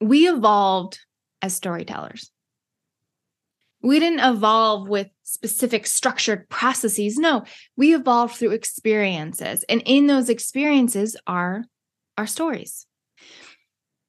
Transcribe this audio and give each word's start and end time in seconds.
we 0.00 0.28
evolved 0.28 1.00
as 1.42 1.54
storytellers. 1.54 2.30
We 3.82 4.00
didn't 4.00 4.20
evolve 4.20 4.88
with 4.88 5.08
specific 5.22 5.86
structured 5.86 6.48
processes. 6.48 7.18
No, 7.18 7.44
we 7.76 7.94
evolved 7.94 8.34
through 8.34 8.52
experiences. 8.52 9.64
And 9.68 9.82
in 9.84 10.06
those 10.06 10.28
experiences 10.28 11.16
are 11.26 11.64
our 12.18 12.26
stories. 12.26 12.86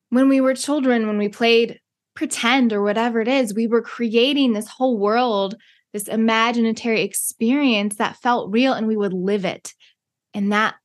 When 0.10 0.30
we 0.30 0.42
were 0.42 0.54
children, 0.54 1.06
when 1.06 1.18
we 1.18 1.30
played 1.30 1.80
pretend 2.16 2.74
or 2.74 2.82
whatever 2.82 3.22
it 3.22 3.28
is, 3.28 3.54
we 3.54 3.68
were 3.68 3.82
creating 3.82 4.54
this 4.54 4.68
whole 4.68 4.98
world, 4.98 5.56
this 5.94 6.08
imaginary 6.08 7.02
experience 7.02 7.98
that 7.98 8.18
felt 8.18 8.52
real, 8.52 8.74
and 8.74 8.88
we 8.88 8.98
would 8.98 9.14
live 9.14 9.46
it. 9.46 9.74
And 10.34 10.52
that 10.52 10.76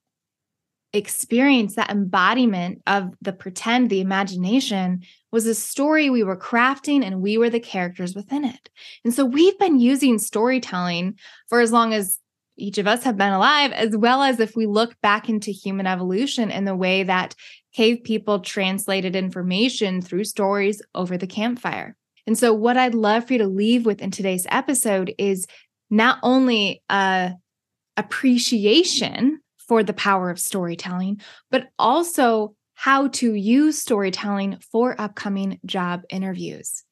experience, 0.93 1.74
that 1.74 1.90
embodiment 1.90 2.82
of 2.86 3.14
the 3.20 3.32
pretend, 3.32 3.88
the 3.88 4.00
imagination, 4.00 5.02
was 5.30 5.46
a 5.46 5.54
story 5.54 6.11
we 6.11 6.22
were 6.22 6.36
crafting 6.36 7.04
and 7.04 7.22
we 7.22 7.39
were 7.39 7.50
the 7.50 7.61
characters 7.61 8.14
within 8.14 8.44
it. 8.44 8.68
And 9.04 9.14
so 9.14 9.25
we've 9.25 9.58
been 9.58 9.81
using 9.81 10.18
storytelling 10.18 11.18
for 11.48 11.61
as 11.61 11.72
long 11.72 11.94
as 11.94 12.18
each 12.58 12.79
of 12.79 12.86
us 12.86 13.03
have 13.04 13.17
been 13.17 13.32
alive, 13.32 13.72
as 13.72 13.96
well 13.96 14.22
as 14.22 14.39
if 14.39 14.54
we 14.54 14.67
look 14.67 14.94
back 15.00 15.29
into 15.29 15.50
human 15.50 15.86
evolution 15.86 16.50
and 16.50 16.68
the 16.68 16.76
way 16.76 17.03
that 17.03 17.34
cave 17.72 18.04
people 18.04 18.40
translated 18.40 19.17
information 19.17 20.03
through 20.03 20.25
stories 20.25 20.82
over 20.95 21.17
the 21.17 21.26
campfire. 21.26 21.96
And 22.26 22.39
so, 22.39 22.53
what 22.53 22.76
I'd 22.76 22.95
love 22.95 23.26
for 23.26 23.32
you 23.32 23.39
to 23.40 23.46
leave 23.46 23.86
with 23.86 24.03
in 24.03 24.11
today's 24.11 24.46
episode 24.50 25.14
is 25.18 25.46
not 25.90 26.18
only 26.22 26.82
a 26.89 27.32
appreciation 27.96 29.42
for 29.68 29.82
the 29.82 29.93
power 29.93 30.30
of 30.30 30.39
storytelling, 30.39 31.21
but 31.50 31.68
also 31.79 32.55
how 32.75 33.08
to 33.08 33.34
use 33.34 33.78
storytelling 33.78 34.58
for 34.72 35.00
upcoming 35.00 35.61
job 35.64 36.03
interviews. 36.11 36.83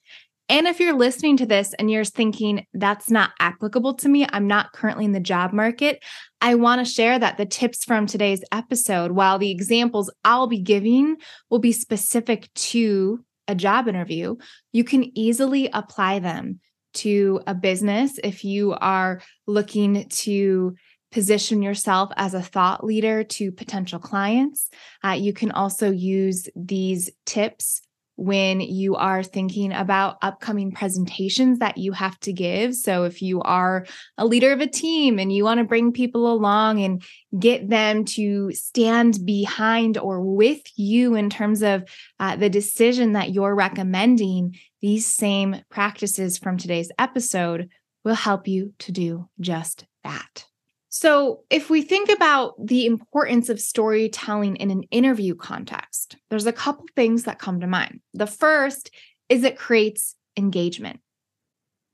And 0.49 0.67
if 0.67 0.81
you're 0.81 0.97
listening 0.97 1.37
to 1.37 1.47
this 1.47 1.75
and 1.75 1.89
you're 1.89 2.05
thinking 2.05 2.67
that's 2.75 3.09
not 3.09 3.31
applicable 3.39 3.95
to 3.95 4.09
me, 4.09 4.27
I'm 4.33 4.49
not 4.49 4.73
currently 4.73 5.05
in 5.05 5.13
the 5.13 5.21
job 5.21 5.53
market, 5.53 6.03
I 6.41 6.57
want 6.57 6.85
to 6.85 6.93
share 6.93 7.19
that 7.21 7.37
the 7.37 7.47
tips 7.47 7.85
from 7.85 8.07
today's 8.07 8.43
episode, 8.51 9.13
while 9.13 9.39
the 9.39 9.53
examples 9.53 10.11
I'll 10.25 10.49
be 10.49 10.61
giving 10.61 11.19
will 11.51 11.61
be 11.61 11.71
specific 11.71 12.53
to 12.55 13.25
a 13.47 13.55
job 13.55 13.87
interview, 13.87 14.37
you 14.73 14.83
can 14.83 15.17
easily 15.17 15.71
apply 15.73 16.19
them 16.19 16.59
to 16.95 17.41
a 17.47 17.55
business 17.55 18.19
if 18.25 18.45
you 18.45 18.73
are 18.73 19.21
looking 19.47 20.09
to 20.09 20.75
position 21.13 21.63
yourself 21.63 22.11
as 22.17 22.35
a 22.35 22.43
thought 22.43 22.85
leader 22.85 23.25
to 23.25 23.53
potential 23.53 23.99
clients. 23.99 24.71
Uh, 25.05 25.11
you 25.11 25.33
can 25.33 25.51
also 25.51 25.91
use 25.91 26.49
these 26.55 27.11
tips 27.27 27.83
when 28.21 28.61
you 28.61 28.97
are 28.97 29.23
thinking 29.23 29.73
about 29.73 30.19
upcoming 30.21 30.73
presentations 30.73 31.61
that 31.61 31.79
you 31.79 31.93
have 31.93 32.21
to 32.21 32.35
give. 32.35 32.75
So, 32.75 33.05
if 33.05 33.23
you 33.23 33.41
are 33.41 33.87
a 34.19 34.27
leader 34.27 34.53
of 34.53 34.61
a 34.61 34.67
team 34.67 35.19
and 35.19 35.33
you 35.33 35.43
want 35.43 35.57
to 35.57 35.65
bring 35.65 35.91
people 35.91 36.31
along 36.31 36.83
and 36.83 37.03
get 37.39 37.71
them 37.71 38.05
to 38.05 38.53
stand 38.53 39.25
behind 39.25 39.97
or 39.97 40.21
with 40.21 40.61
you 40.77 41.15
in 41.15 41.31
terms 41.31 41.63
of 41.63 41.85
uh, 42.19 42.37
the 42.37 42.51
decision 42.51 43.13
that 43.13 43.33
you're 43.33 43.55
recommending, 43.55 44.55
these 44.83 45.07
same 45.07 45.57
practices 45.71 46.37
from 46.37 46.59
today's 46.59 46.93
episode 46.99 47.71
will 48.05 48.15
help 48.15 48.47
you 48.47 48.75
to 48.81 48.93
do 48.93 49.31
just 49.41 49.87
that. 50.05 50.45
So, 50.93 51.45
if 51.51 51.71
we 51.71 51.83
think 51.83 52.11
about 52.11 52.55
the 52.59 52.85
importance 52.85 53.49
of 53.49 53.61
storytelling 53.61 54.57
in 54.57 54.73
an 54.73 54.83
interview 54.91 55.37
context, 55.37 56.17
there's 56.31 56.47
a 56.47 56.53
couple 56.53 56.85
things 56.97 57.23
that 57.25 57.39
come 57.39 57.61
to 57.61 57.69
mind. 57.69 58.01
The 58.13 58.27
first 58.27 58.91
is 59.29 59.45
it 59.45 59.57
creates 59.57 60.17
engagement. 60.37 60.99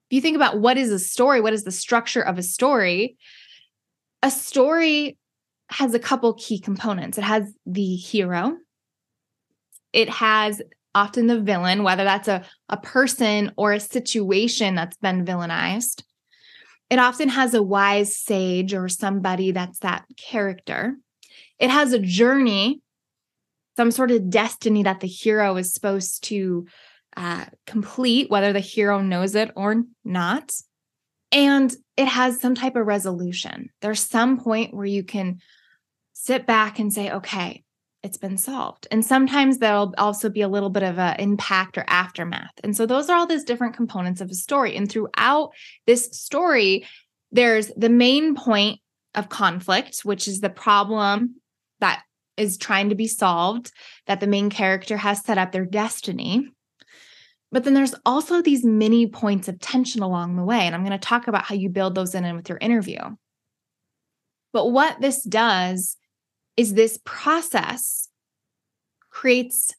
If 0.08 0.14
you 0.14 0.22
think 0.22 0.34
about 0.36 0.60
what 0.60 0.78
is 0.78 0.90
a 0.90 0.98
story, 0.98 1.42
what 1.42 1.52
is 1.52 1.64
the 1.64 1.70
structure 1.70 2.22
of 2.22 2.38
a 2.38 2.42
story, 2.42 3.18
a 4.22 4.30
story 4.30 5.18
has 5.68 5.92
a 5.92 5.98
couple 5.98 6.32
key 6.32 6.58
components. 6.58 7.18
It 7.18 7.24
has 7.24 7.52
the 7.66 7.96
hero, 7.96 8.56
it 9.92 10.08
has 10.08 10.62
often 10.94 11.26
the 11.26 11.40
villain, 11.40 11.82
whether 11.82 12.04
that's 12.04 12.28
a, 12.28 12.44
a 12.70 12.78
person 12.78 13.52
or 13.58 13.74
a 13.74 13.80
situation 13.80 14.74
that's 14.74 14.96
been 14.96 15.26
villainized 15.26 16.02
it 16.90 16.98
often 16.98 17.28
has 17.28 17.54
a 17.54 17.62
wise 17.62 18.16
sage 18.16 18.74
or 18.74 18.88
somebody 18.88 19.50
that's 19.50 19.80
that 19.80 20.04
character. 20.16 20.96
It 21.58 21.70
has 21.70 21.92
a 21.92 21.98
journey, 21.98 22.80
some 23.76 23.90
sort 23.90 24.10
of 24.10 24.30
destiny 24.30 24.82
that 24.84 25.00
the 25.00 25.06
hero 25.06 25.56
is 25.56 25.72
supposed 25.72 26.24
to 26.24 26.66
uh, 27.16 27.46
complete, 27.66 28.30
whether 28.30 28.52
the 28.52 28.60
hero 28.60 29.00
knows 29.00 29.34
it 29.34 29.50
or 29.56 29.82
not. 30.04 30.52
And 31.32 31.74
it 31.96 32.06
has 32.06 32.40
some 32.40 32.54
type 32.54 32.76
of 32.76 32.86
resolution. 32.86 33.70
There's 33.80 34.00
some 34.00 34.38
point 34.38 34.74
where 34.74 34.86
you 34.86 35.02
can 35.02 35.40
sit 36.12 36.46
back 36.46 36.78
and 36.78 36.92
say, 36.92 37.10
okay, 37.10 37.64
it's 38.06 38.16
been 38.16 38.38
solved. 38.38 38.86
And 38.90 39.04
sometimes 39.04 39.58
there'll 39.58 39.92
also 39.98 40.30
be 40.30 40.40
a 40.40 40.48
little 40.48 40.70
bit 40.70 40.84
of 40.84 40.98
an 40.98 41.16
impact 41.18 41.76
or 41.76 41.84
aftermath. 41.88 42.52
And 42.62 42.76
so 42.76 42.86
those 42.86 43.10
are 43.10 43.16
all 43.16 43.26
these 43.26 43.44
different 43.44 43.74
components 43.74 44.20
of 44.20 44.30
a 44.30 44.34
story. 44.34 44.76
And 44.76 44.90
throughout 44.90 45.50
this 45.86 46.08
story, 46.12 46.86
there's 47.32 47.72
the 47.76 47.88
main 47.88 48.36
point 48.36 48.80
of 49.14 49.28
conflict, 49.28 50.00
which 50.04 50.28
is 50.28 50.40
the 50.40 50.48
problem 50.48 51.36
that 51.80 52.02
is 52.36 52.56
trying 52.56 52.90
to 52.90 52.94
be 52.94 53.08
solved, 53.08 53.72
that 54.06 54.20
the 54.20 54.26
main 54.28 54.50
character 54.50 54.96
has 54.96 55.24
set 55.24 55.36
up 55.36 55.50
their 55.50 55.66
destiny. 55.66 56.48
But 57.50 57.64
then 57.64 57.74
there's 57.74 57.94
also 58.04 58.40
these 58.40 58.64
mini 58.64 59.08
points 59.08 59.48
of 59.48 59.58
tension 59.58 60.02
along 60.02 60.36
the 60.36 60.44
way. 60.44 60.60
And 60.60 60.74
I'm 60.74 60.84
going 60.84 60.92
to 60.92 60.98
talk 60.98 61.26
about 61.26 61.44
how 61.44 61.56
you 61.56 61.70
build 61.70 61.96
those 61.96 62.14
in 62.14 62.36
with 62.36 62.48
your 62.48 62.58
interview. 62.58 63.00
But 64.52 64.68
what 64.68 65.00
this 65.00 65.24
does 65.24 65.96
is 66.56 66.74
this 66.74 66.98
process 67.04 68.08
creates 69.10 69.74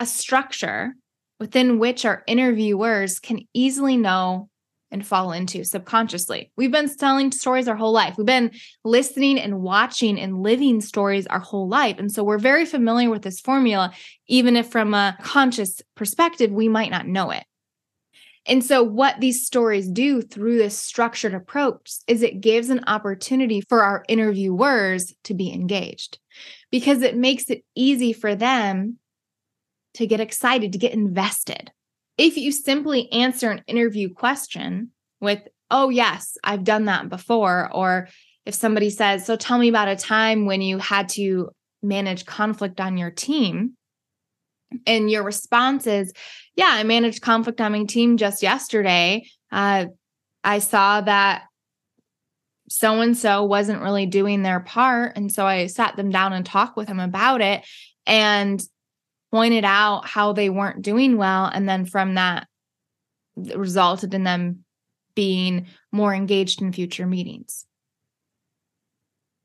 a 0.00 0.06
structure 0.06 0.94
within 1.38 1.78
which 1.78 2.04
our 2.04 2.22
interviewers 2.26 3.18
can 3.18 3.40
easily 3.52 3.96
know 3.96 4.48
and 4.90 5.06
fall 5.06 5.32
into 5.32 5.64
subconsciously. 5.64 6.52
We've 6.56 6.70
been 6.70 6.94
telling 6.96 7.32
stories 7.32 7.66
our 7.66 7.74
whole 7.74 7.92
life. 7.92 8.16
We've 8.16 8.26
been 8.26 8.52
listening 8.84 9.40
and 9.40 9.60
watching 9.60 10.20
and 10.20 10.42
living 10.42 10.80
stories 10.82 11.26
our 11.26 11.40
whole 11.40 11.66
life. 11.66 11.98
And 11.98 12.12
so 12.12 12.22
we're 12.22 12.38
very 12.38 12.66
familiar 12.66 13.10
with 13.10 13.22
this 13.22 13.40
formula, 13.40 13.92
even 14.28 14.54
if 14.54 14.70
from 14.70 14.92
a 14.92 15.16
conscious 15.22 15.80
perspective, 15.96 16.52
we 16.52 16.68
might 16.68 16.90
not 16.90 17.06
know 17.06 17.30
it. 17.30 17.44
And 18.46 18.64
so, 18.64 18.82
what 18.82 19.20
these 19.20 19.46
stories 19.46 19.88
do 19.88 20.20
through 20.20 20.58
this 20.58 20.76
structured 20.76 21.34
approach 21.34 21.92
is 22.08 22.22
it 22.22 22.40
gives 22.40 22.70
an 22.70 22.84
opportunity 22.86 23.60
for 23.60 23.84
our 23.84 24.04
interviewers 24.08 25.14
to 25.24 25.34
be 25.34 25.52
engaged 25.52 26.18
because 26.70 27.02
it 27.02 27.16
makes 27.16 27.50
it 27.50 27.64
easy 27.76 28.12
for 28.12 28.34
them 28.34 28.98
to 29.94 30.06
get 30.06 30.20
excited, 30.20 30.72
to 30.72 30.78
get 30.78 30.92
invested. 30.92 31.70
If 32.18 32.36
you 32.36 32.50
simply 32.50 33.10
answer 33.12 33.50
an 33.50 33.62
interview 33.66 34.12
question 34.12 34.90
with, 35.20 35.40
oh, 35.70 35.88
yes, 35.90 36.36
I've 36.42 36.64
done 36.64 36.86
that 36.86 37.08
before, 37.08 37.70
or 37.72 38.08
if 38.44 38.54
somebody 38.54 38.90
says, 38.90 39.24
so 39.24 39.36
tell 39.36 39.58
me 39.58 39.68
about 39.68 39.88
a 39.88 39.96
time 39.96 40.46
when 40.46 40.62
you 40.62 40.78
had 40.78 41.08
to 41.10 41.50
manage 41.82 42.26
conflict 42.26 42.80
on 42.80 42.98
your 42.98 43.10
team, 43.10 43.76
and 44.86 45.10
your 45.10 45.22
response 45.22 45.86
is, 45.86 46.12
yeah, 46.56 46.70
I 46.70 46.82
managed 46.82 47.22
conflict 47.22 47.60
on 47.60 47.72
my 47.72 47.84
team 47.84 48.16
just 48.16 48.42
yesterday. 48.42 49.26
Uh, 49.50 49.86
I 50.44 50.58
saw 50.58 51.00
that 51.00 51.44
so 52.68 53.00
and 53.00 53.16
so 53.16 53.44
wasn't 53.44 53.82
really 53.82 54.06
doing 54.06 54.42
their 54.42 54.60
part. 54.60 55.16
And 55.16 55.30
so 55.30 55.46
I 55.46 55.66
sat 55.66 55.96
them 55.96 56.10
down 56.10 56.32
and 56.32 56.44
talked 56.44 56.76
with 56.76 56.88
them 56.88 57.00
about 57.00 57.40
it 57.40 57.66
and 58.06 58.62
pointed 59.30 59.64
out 59.64 60.06
how 60.06 60.32
they 60.32 60.50
weren't 60.50 60.82
doing 60.82 61.16
well. 61.16 61.46
And 61.46 61.68
then 61.68 61.84
from 61.84 62.14
that, 62.14 62.46
resulted 63.36 64.12
in 64.12 64.24
them 64.24 64.64
being 65.14 65.66
more 65.90 66.14
engaged 66.14 66.60
in 66.60 66.72
future 66.72 67.06
meetings. 67.06 67.66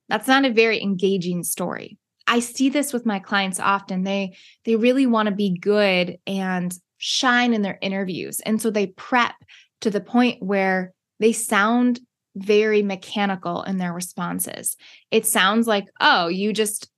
That's 0.10 0.28
not 0.28 0.46
a 0.46 0.52
very 0.52 0.82
engaging 0.82 1.44
story. 1.44 1.98
I 2.26 2.40
see 2.40 2.70
this 2.70 2.92
with 2.92 3.06
my 3.06 3.20
clients 3.20 3.60
often. 3.60 4.04
They 4.04 4.36
they 4.66 4.76
really 4.76 5.06
want 5.06 5.30
to 5.30 5.36
be 5.36 5.58
good 5.58 6.18
and 6.28 6.78
shine 6.98 7.54
in 7.54 7.62
their 7.62 7.78
interviews. 7.82 8.40
And 8.42 8.62
so 8.62 8.70
they 8.70 8.88
prep 8.88 9.36
to 9.82 9.90
the 9.90 10.02
point 10.02 10.42
where 10.42 10.94
they 11.20 11.34
sound 11.34 12.00
very 12.36 12.84
mechanical 12.84 13.64
in 13.64 13.78
their 13.78 13.94
responses. 13.94 14.76
It 15.12 15.26
sounds 15.26 15.68
like, 15.68 15.86
"Oh, 16.00 16.28
you 16.28 16.54
just 16.54 16.90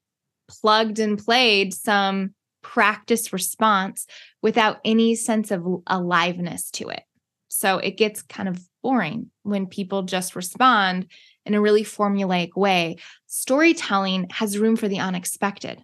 plugged 0.47 0.99
and 0.99 1.17
played 1.17 1.73
some 1.73 2.33
practice 2.61 3.31
response 3.31 4.05
without 4.41 4.79
any 4.83 5.15
sense 5.15 5.51
of 5.51 5.65
aliveness 5.87 6.69
to 6.71 6.89
it." 6.89 7.03
So 7.47 7.77
it 7.77 7.97
gets 7.97 8.21
kind 8.21 8.49
of 8.49 8.59
boring 8.83 9.31
when 9.43 9.67
people 9.67 10.03
just 10.03 10.35
respond 10.35 11.07
in 11.45 11.53
a 11.53 11.61
really 11.61 11.83
formulaic 11.83 12.55
way, 12.55 12.97
storytelling 13.27 14.27
has 14.31 14.57
room 14.57 14.75
for 14.75 14.87
the 14.87 14.99
unexpected. 14.99 15.83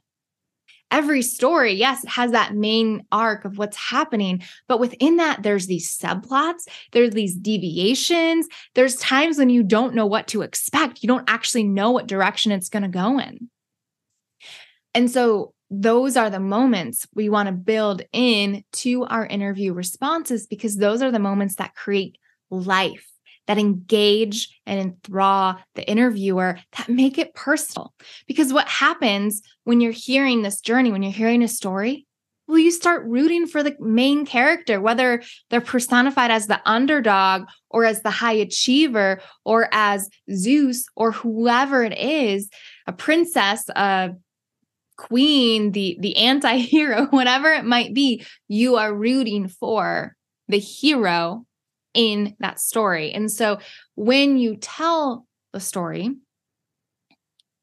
Every 0.91 1.21
story, 1.21 1.73
yes, 1.73 2.03
it 2.03 2.09
has 2.09 2.31
that 2.31 2.55
main 2.55 3.05
arc 3.11 3.45
of 3.45 3.57
what's 3.57 3.77
happening, 3.77 4.41
but 4.67 4.79
within 4.79 5.17
that, 5.17 5.43
there's 5.43 5.67
these 5.67 5.97
subplots, 5.97 6.67
there's 6.91 7.11
these 7.11 7.35
deviations, 7.35 8.47
there's 8.75 8.95
times 8.97 9.37
when 9.37 9.49
you 9.49 9.63
don't 9.63 9.95
know 9.95 10.05
what 10.05 10.27
to 10.27 10.41
expect. 10.41 11.03
You 11.03 11.07
don't 11.07 11.29
actually 11.29 11.63
know 11.63 11.91
what 11.91 12.07
direction 12.07 12.51
it's 12.51 12.69
going 12.69 12.83
to 12.83 12.89
go 12.89 13.19
in. 13.19 13.49
And 14.93 15.11
so 15.11 15.53
those 15.69 16.15
are 16.15 16.29
the 16.29 16.39
moments 16.39 17.07
we 17.13 17.27
want 17.27 17.47
to 17.47 17.53
build 17.53 18.03
in 18.13 18.63
to 18.71 19.03
our 19.05 19.25
interview 19.25 19.73
responses 19.73 20.47
because 20.47 20.77
those 20.77 21.01
are 21.01 21.11
the 21.11 21.19
moments 21.19 21.55
that 21.55 21.75
create 21.75 22.17
life 22.49 23.09
that 23.47 23.57
engage 23.57 24.59
and 24.65 24.79
enthrall 24.79 25.57
the 25.75 25.87
interviewer 25.89 26.59
that 26.77 26.89
make 26.89 27.17
it 27.17 27.33
personal. 27.33 27.93
Because 28.27 28.51
what 28.51 28.67
happens 28.67 29.41
when 29.63 29.81
you're 29.81 29.91
hearing 29.91 30.41
this 30.41 30.61
journey, 30.61 30.91
when 30.91 31.03
you're 31.03 31.11
hearing 31.11 31.43
a 31.43 31.47
story, 31.47 32.05
well, 32.47 32.59
you 32.59 32.71
start 32.71 33.05
rooting 33.07 33.47
for 33.47 33.63
the 33.63 33.75
main 33.79 34.25
character, 34.25 34.79
whether 34.79 35.23
they're 35.49 35.61
personified 35.61 36.29
as 36.29 36.45
the 36.45 36.61
underdog 36.65 37.47
or 37.71 37.85
as 37.85 38.03
the 38.03 38.11
high 38.11 38.33
achiever 38.33 39.19
or 39.43 39.67
as 39.71 40.09
Zeus 40.31 40.85
or 40.95 41.11
whoever 41.11 41.83
it 41.83 41.97
is, 41.97 42.49
a 42.85 42.93
princess, 42.93 43.67
a 43.69 44.11
queen, 44.97 45.71
the, 45.71 45.97
the 45.99 46.17
anti-hero, 46.17 47.05
whatever 47.09 47.51
it 47.51 47.65
might 47.65 47.95
be, 47.95 48.23
you 48.47 48.75
are 48.75 48.93
rooting 48.93 49.47
for 49.47 50.15
the 50.47 50.59
hero 50.59 51.45
in 51.95 52.35
that 52.39 52.59
story. 52.59 53.11
And 53.11 53.31
so 53.31 53.57
when 53.95 54.37
you 54.37 54.57
tell 54.57 55.25
the 55.53 55.59
story 55.59 56.11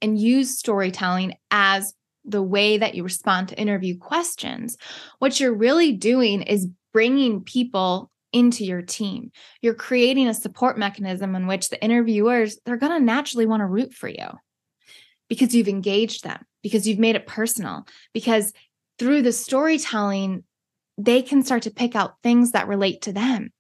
and 0.01 0.19
use 0.19 0.59
storytelling 0.59 1.35
as 1.53 1.95
the 2.25 2.43
way 2.43 2.79
that 2.79 2.95
you 2.95 3.05
respond 3.05 3.49
to 3.49 3.59
interview 3.61 3.97
questions, 3.99 4.77
what 5.21 5.39
you're 5.39 5.55
really 5.55 5.93
doing 5.93 6.43
is 6.43 6.67
bringing 6.93 7.43
people 7.43 8.11
into 8.33 8.65
your 8.65 8.83
team. 8.83 9.31
You're 9.61 9.75
creating 9.75 10.27
a 10.27 10.35
support 10.35 10.79
mechanism 10.79 11.35
in 11.37 11.47
which 11.47 11.69
the 11.69 11.83
interviewers 11.85 12.59
they're 12.65 12.79
going 12.79 12.99
to 12.99 13.05
naturally 13.05 13.47
want 13.47 13.61
to 13.61 13.67
root 13.67 13.93
for 13.93 14.09
you 14.09 14.27
because 15.29 15.55
you've 15.55 15.69
engaged 15.69 16.25
them, 16.25 16.43
because 16.63 16.89
you've 16.89 16.99
made 16.99 17.17
it 17.17 17.27
personal, 17.27 17.87
because 18.15 18.53
through 18.99 19.23
the 19.23 19.33
storytelling 19.33 20.45
they 20.99 21.23
can 21.23 21.43
start 21.43 21.63
to 21.63 21.71
pick 21.71 21.97
out 21.97 22.15
things 22.23 22.53
that 22.53 22.69
relate 22.69 23.03
to 23.03 23.13
them. 23.13 23.51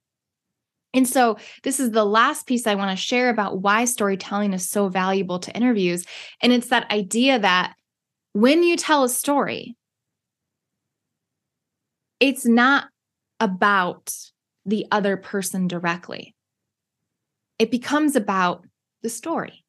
And 0.95 1.09
so, 1.09 1.39
this 1.63 1.81
is 1.81 1.91
the 1.91 2.05
last 2.05 2.47
piece 2.47 2.67
I 2.67 2.75
want 2.75 2.91
to 2.91 3.03
share 3.03 3.31
about 3.31 3.61
why 3.61 3.85
storytelling 3.87 4.53
is 4.53 4.69
so 4.69 4.89
valuable 4.89 5.39
to 5.39 5.57
interviews. 5.57 6.05
And 6.43 6.53
it's 6.53 6.69
that 6.69 6.91
idea 6.91 7.39
that 7.39 7.75
when 8.33 8.63
you 8.63 8.77
tell 8.77 9.05
a 9.05 9.09
story, 9.09 9.77
it's 12.21 12.47
not 12.47 12.89
about 13.41 14.15
the 14.65 14.87
other 14.91 15.17
person 15.17 15.67
directly, 15.67 16.35
it 17.59 17.71
becomes 17.71 18.17
about 18.17 18.65
the 19.03 19.09
story. 19.09 19.65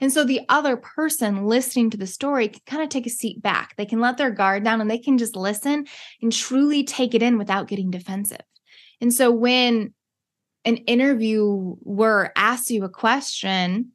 And 0.00 0.12
so 0.12 0.24
the 0.24 0.40
other 0.48 0.76
person 0.76 1.46
listening 1.46 1.90
to 1.90 1.96
the 1.96 2.06
story 2.06 2.48
can 2.48 2.60
kind 2.66 2.82
of 2.82 2.88
take 2.88 3.06
a 3.06 3.10
seat 3.10 3.40
back. 3.40 3.76
They 3.76 3.86
can 3.86 4.00
let 4.00 4.16
their 4.16 4.30
guard 4.32 4.64
down 4.64 4.80
and 4.80 4.90
they 4.90 4.98
can 4.98 5.16
just 5.16 5.36
listen 5.36 5.86
and 6.20 6.32
truly 6.32 6.82
take 6.82 7.14
it 7.14 7.22
in 7.22 7.38
without 7.38 7.68
getting 7.68 7.90
defensive. 7.90 8.42
And 9.00 9.14
so 9.14 9.30
when 9.30 9.94
an 10.64 10.76
interviewer 10.76 12.32
asks 12.36 12.70
you 12.70 12.84
a 12.84 12.88
question 12.88 13.92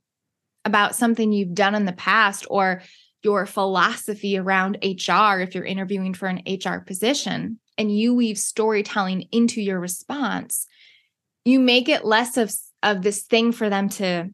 about 0.65 0.95
something 0.95 1.31
you've 1.31 1.53
done 1.53 1.75
in 1.75 1.85
the 1.85 1.93
past 1.93 2.45
or 2.49 2.81
your 3.23 3.45
philosophy 3.45 4.37
around 4.37 4.77
HR 4.83 5.39
if 5.39 5.55
you're 5.55 5.63
interviewing 5.63 6.13
for 6.13 6.27
an 6.27 6.41
HR 6.47 6.79
position 6.79 7.59
and 7.77 7.95
you 7.95 8.13
weave 8.13 8.37
storytelling 8.37 9.23
into 9.31 9.61
your 9.61 9.79
response, 9.79 10.67
you 11.45 11.59
make 11.59 11.89
it 11.89 12.05
less 12.05 12.37
of, 12.37 12.53
of 12.83 13.01
this 13.01 13.23
thing 13.23 13.51
for 13.51 13.69
them 13.69 13.89
to 13.89 14.29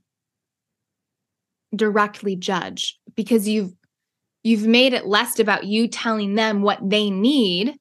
directly 1.75 2.35
judge 2.35 2.99
because 3.15 3.47
you've 3.47 3.73
you've 4.43 4.67
made 4.67 4.93
it 4.93 5.05
less 5.05 5.39
about 5.39 5.63
you 5.63 5.87
telling 5.87 6.35
them 6.35 6.61
what 6.61 6.79
they 6.87 7.09
need 7.09 7.75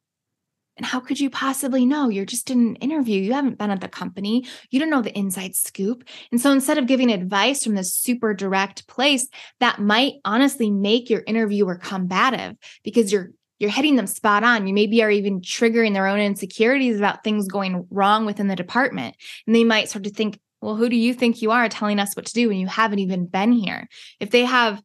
and 0.76 0.86
how 0.86 1.00
could 1.00 1.20
you 1.20 1.30
possibly 1.30 1.84
know? 1.84 2.08
You're 2.08 2.24
just 2.24 2.50
in 2.50 2.60
an 2.60 2.76
interview. 2.76 3.20
You 3.20 3.32
haven't 3.34 3.58
been 3.58 3.70
at 3.70 3.80
the 3.80 3.88
company. 3.88 4.46
You 4.70 4.80
don't 4.80 4.90
know 4.90 5.02
the 5.02 5.16
inside 5.16 5.54
scoop. 5.54 6.04
And 6.30 6.40
so 6.40 6.50
instead 6.50 6.78
of 6.78 6.86
giving 6.86 7.10
advice 7.10 7.64
from 7.64 7.74
this 7.74 7.94
super 7.94 8.34
direct 8.34 8.86
place 8.86 9.28
that 9.60 9.80
might 9.80 10.14
honestly 10.24 10.70
make 10.70 11.10
your 11.10 11.22
interviewer 11.26 11.76
combative 11.76 12.56
because 12.82 13.12
you're 13.12 13.30
you're 13.58 13.70
hitting 13.70 13.94
them 13.94 14.08
spot 14.08 14.42
on. 14.42 14.66
You 14.66 14.74
maybe 14.74 15.04
are 15.04 15.10
even 15.10 15.40
triggering 15.40 15.94
their 15.94 16.08
own 16.08 16.18
insecurities 16.18 16.98
about 16.98 17.22
things 17.22 17.46
going 17.46 17.86
wrong 17.90 18.26
within 18.26 18.48
the 18.48 18.56
department. 18.56 19.14
And 19.46 19.54
they 19.54 19.62
might 19.62 19.88
start 19.88 20.02
to 20.02 20.10
think, 20.10 20.40
well, 20.60 20.74
who 20.74 20.88
do 20.88 20.96
you 20.96 21.14
think 21.14 21.40
you 21.40 21.52
are 21.52 21.68
telling 21.68 22.00
us 22.00 22.16
what 22.16 22.26
to 22.26 22.32
do 22.32 22.48
when 22.48 22.58
you 22.58 22.66
haven't 22.66 22.98
even 22.98 23.26
been 23.26 23.52
here? 23.52 23.86
If 24.18 24.30
they 24.30 24.44
have 24.44 24.82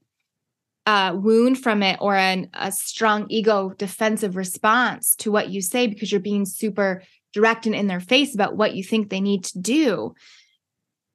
uh, 0.87 1.13
wound 1.13 1.59
from 1.59 1.83
it 1.83 1.97
or 1.99 2.15
an, 2.15 2.49
a 2.53 2.71
strong 2.71 3.25
ego 3.29 3.73
defensive 3.77 4.37
response 4.37 5.15
to 5.17 5.29
what 5.29 5.49
you 5.49 5.61
say 5.61 5.85
because 5.85 6.11
you're 6.11 6.21
being 6.21 6.45
super 6.45 7.03
direct 7.33 7.65
and 7.65 7.75
in 7.75 7.87
their 7.87 7.99
face 7.99 8.33
about 8.33 8.55
what 8.55 8.73
you 8.73 8.81
think 8.81 9.09
they 9.09 9.19
need 9.19 9.43
to 9.43 9.59
do, 9.59 10.15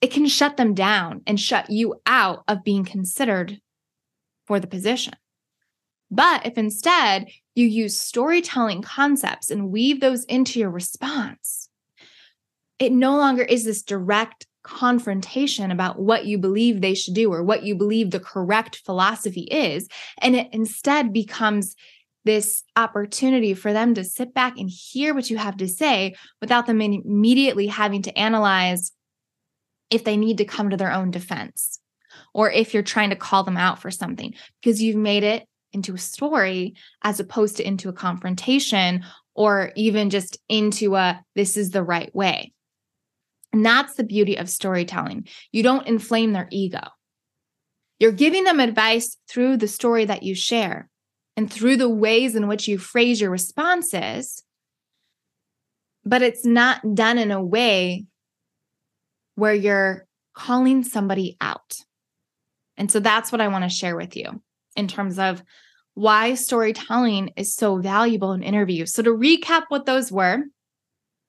it 0.02 0.10
can 0.10 0.26
shut 0.26 0.58
them 0.58 0.74
down 0.74 1.22
and 1.26 1.40
shut 1.40 1.70
you 1.70 1.94
out 2.04 2.44
of 2.48 2.62
being 2.62 2.84
considered 2.84 3.58
for 4.46 4.60
the 4.60 4.66
position. 4.66 5.14
But 6.10 6.44
if 6.44 6.58
instead 6.58 7.28
you 7.54 7.66
use 7.66 7.98
storytelling 7.98 8.82
concepts 8.82 9.50
and 9.50 9.70
weave 9.70 10.00
those 10.00 10.25
into 10.25 10.60
your 10.60 10.70
response, 10.70 11.70
it 12.78 12.92
no 12.92 13.16
longer 13.16 13.42
is 13.42 13.64
this 13.64 13.82
direct 13.82 14.46
confrontation 14.62 15.70
about 15.70 15.99
what 15.99 16.26
you 16.26 16.38
believe 16.38 16.81
they 16.81 16.94
should 16.94 17.14
do 17.14 17.32
or 17.32 17.43
what 17.43 17.64
you 17.64 17.75
believe 17.75 18.11
the 18.11 18.20
correct 18.20 18.76
philosophy 18.85 19.43
is. 19.43 19.88
And 20.19 20.37
it 20.37 20.49
instead 20.53 21.12
becomes 21.12 21.75
this 22.25 22.62
opportunity 22.76 23.55
for 23.55 23.73
them 23.73 23.94
to 23.94 24.05
sit 24.05 24.32
back 24.32 24.56
and 24.59 24.70
hear 24.70 25.14
what 25.14 25.31
you 25.31 25.37
have 25.37 25.56
to 25.56 25.69
say 25.69 26.14
without 26.41 26.67
them 26.67 26.81
immediately 26.81 27.67
having 27.67 28.03
to 28.03 28.17
analyze 28.17 28.93
if 29.91 30.05
they 30.05 30.17
need 30.17 30.38
to 30.38 30.44
come 30.44 30.70
to 30.70 30.76
their 30.76 30.93
own 30.93 31.11
defense 31.11 31.81
or 32.32 32.50
if 32.50 32.73
you're 32.73 32.82
trying 32.82 33.11
to 33.11 33.17
call 33.17 33.43
them 33.43 33.56
out 33.56 33.81
for 33.81 33.91
something 33.91 34.35
because 34.61 34.81
you've 34.81 34.97
made 34.97 35.25
it 35.25 35.47
into 35.73 35.94
a 35.94 35.99
story 35.99 36.75
as 37.03 37.19
opposed 37.19 37.56
to 37.56 37.67
into 37.67 37.88
a 37.88 37.93
confrontation 37.93 39.05
or 39.35 39.73
even 39.76 40.11
just 40.11 40.38
into 40.49 40.94
a 40.94 41.21
this 41.35 41.57
is 41.57 41.71
the 41.71 41.83
right 41.83 42.14
way. 42.14 42.52
And 43.52 43.64
that's 43.64 43.94
the 43.94 44.04
beauty 44.04 44.37
of 44.37 44.49
storytelling. 44.49 45.28
You 45.50 45.62
don't 45.62 45.87
inflame 45.87 46.32
their 46.32 46.49
ego. 46.50 46.80
You're 47.99 48.12
giving 48.12 48.44
them 48.44 48.61
advice 48.61 49.16
through 49.28 49.59
the 49.59 49.68
story 49.68 50.04
that 50.06 50.23
you 50.23 50.35
share 50.35 50.88
and 51.37 51.52
through 51.52 51.76
the 51.76 51.88
ways 51.88 52.35
in 52.35 52.49
which 52.49 52.66
you 52.66 52.78
phrase 52.78 53.21
your 53.21 53.30
responses, 53.30 54.42
but 56.04 56.23
it's 56.23 56.44
not 56.44 56.94
done 56.94 57.18
in 57.18 57.30
a 57.30 57.42
way 57.42 58.06
where 59.35 59.54
you're 59.54 60.06
calling 60.35 60.82
somebody 60.82 61.37
out. 61.40 61.76
And 62.76 62.90
so 62.90 63.00
that's 63.00 63.30
what 63.30 63.40
I 63.40 63.49
want 63.49 63.64
to 63.64 63.71
share 63.71 63.97
with 63.97 64.16
you 64.16 64.42
in 64.76 64.88
terms 64.88 65.18
of 65.18 65.42
why 65.94 66.35
storytelling 66.35 67.30
is 67.37 67.54
so 67.54 67.76
valuable 67.76 68.32
in 68.32 68.42
interviews. 68.42 68.94
So, 68.94 69.02
to 69.02 69.11
recap 69.11 69.64
what 69.68 69.85
those 69.85 70.11
were, 70.11 70.38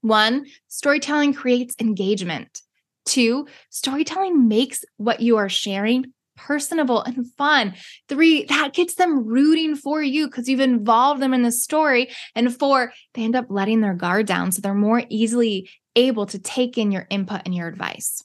one, 0.04 0.46
storytelling 0.68 1.34
creates 1.34 1.76
engagement. 1.80 2.62
Two, 3.06 3.48
storytelling 3.70 4.48
makes 4.48 4.84
what 4.98 5.22
you 5.22 5.38
are 5.38 5.50
sharing 5.50 6.14
personable 6.36 7.02
and 7.02 7.32
fun. 7.34 7.74
Three, 8.10 8.44
that 8.46 8.74
gets 8.74 8.96
them 8.96 9.26
rooting 9.26 9.76
for 9.76 10.02
you 10.02 10.28
because 10.28 10.50
you've 10.50 10.60
involved 10.60 11.22
them 11.22 11.34
in 11.34 11.44
the 11.44 11.52
story. 11.52 12.10
And 12.36 12.56
four, 12.56 12.92
they 13.14 13.24
end 13.24 13.36
up 13.36 13.46
letting 13.50 13.82
their 13.82 13.94
guard 13.94 14.26
down 14.26 14.52
so 14.52 14.62
they're 14.62 14.74
more 14.74 15.04
easily 15.10 15.70
able 15.96 16.26
to 16.28 16.40
take 16.40 16.78
in 16.78 16.92
your 16.92 17.08
input 17.10 17.42
and 17.46 17.56
your 17.56 17.68
advice. 17.68 18.24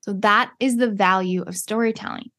So 0.00 0.14
that 0.20 0.52
is 0.60 0.76
the 0.76 0.90
value 0.90 1.42
of 1.42 1.56
storytelling. 1.56 2.30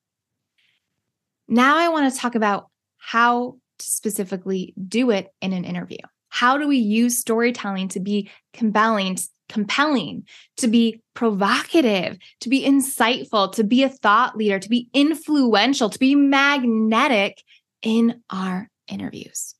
Now 1.47 1.77
I 1.77 1.89
want 1.89 2.12
to 2.12 2.19
talk 2.19 2.36
about 2.36 2.67
how 2.97 3.57
to 3.77 3.86
specifically 3.86 4.74
do 4.88 5.12
it 5.12 5.27
in 5.41 5.53
an 5.53 5.65
interview. 5.65 6.00
How 6.29 6.57
do 6.57 6.67
we 6.67 6.77
use 6.77 7.19
storytelling 7.19 7.89
to 7.89 8.00
be 8.00 8.29
compelling, 8.53 9.17
compelling, 9.50 10.27
to 10.57 10.67
be 10.67 11.01
provocative, 11.13 12.17
to 12.41 12.50
be 12.50 12.65
insightful, 12.65 13.51
to 13.53 13.63
be 13.63 13.84
a 13.84 13.89
thought 13.89 14.38
leader, 14.38 14.60
to 14.60 14.69
be 14.69 14.89
influential, 14.93 15.89
to 15.89 16.00
be 16.00 16.15
magnetic 16.15 17.41
in 17.81 18.22
our 18.29 18.69
interviews? 18.88 19.55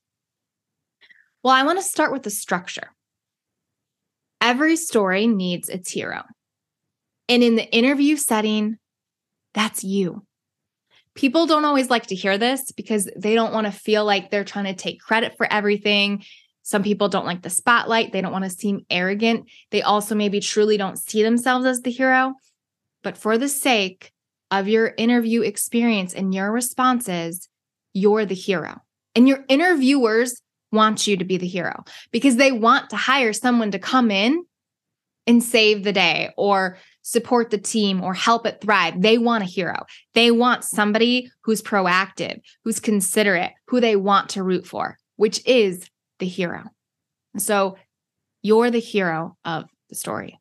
Well, 1.42 1.54
I 1.54 1.64
want 1.64 1.78
to 1.78 1.84
start 1.84 2.12
with 2.12 2.22
the 2.22 2.30
structure. 2.30 2.90
Every 4.40 4.76
story 4.76 5.26
needs 5.26 5.68
its 5.68 5.90
hero. 5.90 6.22
And 7.28 7.42
in 7.42 7.56
the 7.56 7.70
interview 7.70 8.16
setting, 8.16 8.78
that's 9.52 9.82
you 9.82 10.26
People 11.18 11.46
don't 11.46 11.64
always 11.64 11.90
like 11.90 12.06
to 12.06 12.14
hear 12.14 12.38
this 12.38 12.70
because 12.70 13.10
they 13.16 13.34
don't 13.34 13.52
want 13.52 13.66
to 13.66 13.72
feel 13.72 14.04
like 14.04 14.30
they're 14.30 14.44
trying 14.44 14.66
to 14.66 14.74
take 14.74 15.00
credit 15.00 15.36
for 15.36 15.52
everything. 15.52 16.22
Some 16.68 16.82
people 16.82 17.08
don't 17.08 17.24
like 17.24 17.40
the 17.40 17.48
spotlight. 17.48 18.12
They 18.12 18.20
don't 18.20 18.30
want 18.30 18.44
to 18.44 18.50
seem 18.50 18.84
arrogant. 18.90 19.48
They 19.70 19.80
also 19.80 20.14
maybe 20.14 20.38
truly 20.38 20.76
don't 20.76 20.98
see 20.98 21.22
themselves 21.22 21.64
as 21.64 21.80
the 21.80 21.90
hero. 21.90 22.34
But 23.02 23.16
for 23.16 23.38
the 23.38 23.48
sake 23.48 24.12
of 24.50 24.68
your 24.68 24.92
interview 24.98 25.40
experience 25.40 26.12
and 26.12 26.34
your 26.34 26.52
responses, 26.52 27.48
you're 27.94 28.26
the 28.26 28.34
hero. 28.34 28.82
And 29.14 29.26
your 29.26 29.46
interviewers 29.48 30.42
want 30.70 31.06
you 31.06 31.16
to 31.16 31.24
be 31.24 31.38
the 31.38 31.46
hero 31.46 31.84
because 32.10 32.36
they 32.36 32.52
want 32.52 32.90
to 32.90 32.96
hire 32.96 33.32
someone 33.32 33.70
to 33.70 33.78
come 33.78 34.10
in 34.10 34.44
and 35.26 35.42
save 35.42 35.84
the 35.84 35.92
day 35.94 36.34
or 36.36 36.76
support 37.00 37.48
the 37.48 37.56
team 37.56 38.04
or 38.04 38.12
help 38.12 38.44
it 38.44 38.60
thrive. 38.60 39.00
They 39.00 39.16
want 39.16 39.42
a 39.42 39.46
hero. 39.46 39.86
They 40.12 40.30
want 40.30 40.64
somebody 40.64 41.30
who's 41.44 41.62
proactive, 41.62 42.42
who's 42.62 42.78
considerate, 42.78 43.52
who 43.68 43.80
they 43.80 43.96
want 43.96 44.28
to 44.30 44.42
root 44.42 44.66
for, 44.66 44.98
which 45.16 45.40
is 45.46 45.88
the 46.18 46.26
hero. 46.26 46.64
So 47.36 47.76
you're 48.42 48.70
the 48.70 48.80
hero 48.80 49.36
of 49.44 49.64
the 49.88 49.94
story. 49.94 50.38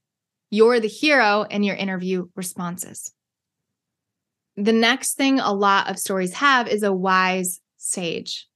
You're 0.49 0.79
the 0.79 0.87
hero 0.87 1.43
in 1.43 1.63
your 1.63 1.75
interview 1.75 2.27
responses. 2.35 3.11
The 4.55 4.73
next 4.73 5.15
thing 5.15 5.39
a 5.39 5.53
lot 5.53 5.89
of 5.89 5.99
stories 5.99 6.33
have 6.33 6.67
is 6.67 6.83
a 6.83 6.93
wise 6.93 7.59
sage. 7.77 8.47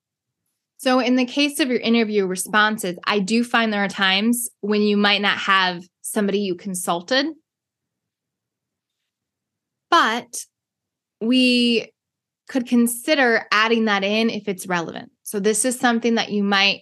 So, 0.77 0.99
in 0.99 1.15
the 1.15 1.25
case 1.25 1.59
of 1.59 1.69
your 1.69 1.79
interview 1.79 2.25
responses, 2.25 2.97
I 3.05 3.19
do 3.19 3.43
find 3.43 3.71
there 3.71 3.83
are 3.83 3.87
times 3.87 4.49
when 4.61 4.81
you 4.81 4.97
might 4.97 5.21
not 5.21 5.37
have 5.37 5.83
somebody 6.01 6.39
you 6.39 6.55
consulted, 6.55 7.27
but 9.91 10.43
we 11.21 11.91
could 12.49 12.65
consider 12.65 13.45
adding 13.51 13.85
that 13.85 14.03
in 14.03 14.31
if 14.31 14.47
it's 14.47 14.65
relevant. 14.65 15.11
So, 15.21 15.39
this 15.39 15.65
is 15.65 15.79
something 15.79 16.15
that 16.15 16.31
you 16.31 16.43
might 16.43 16.81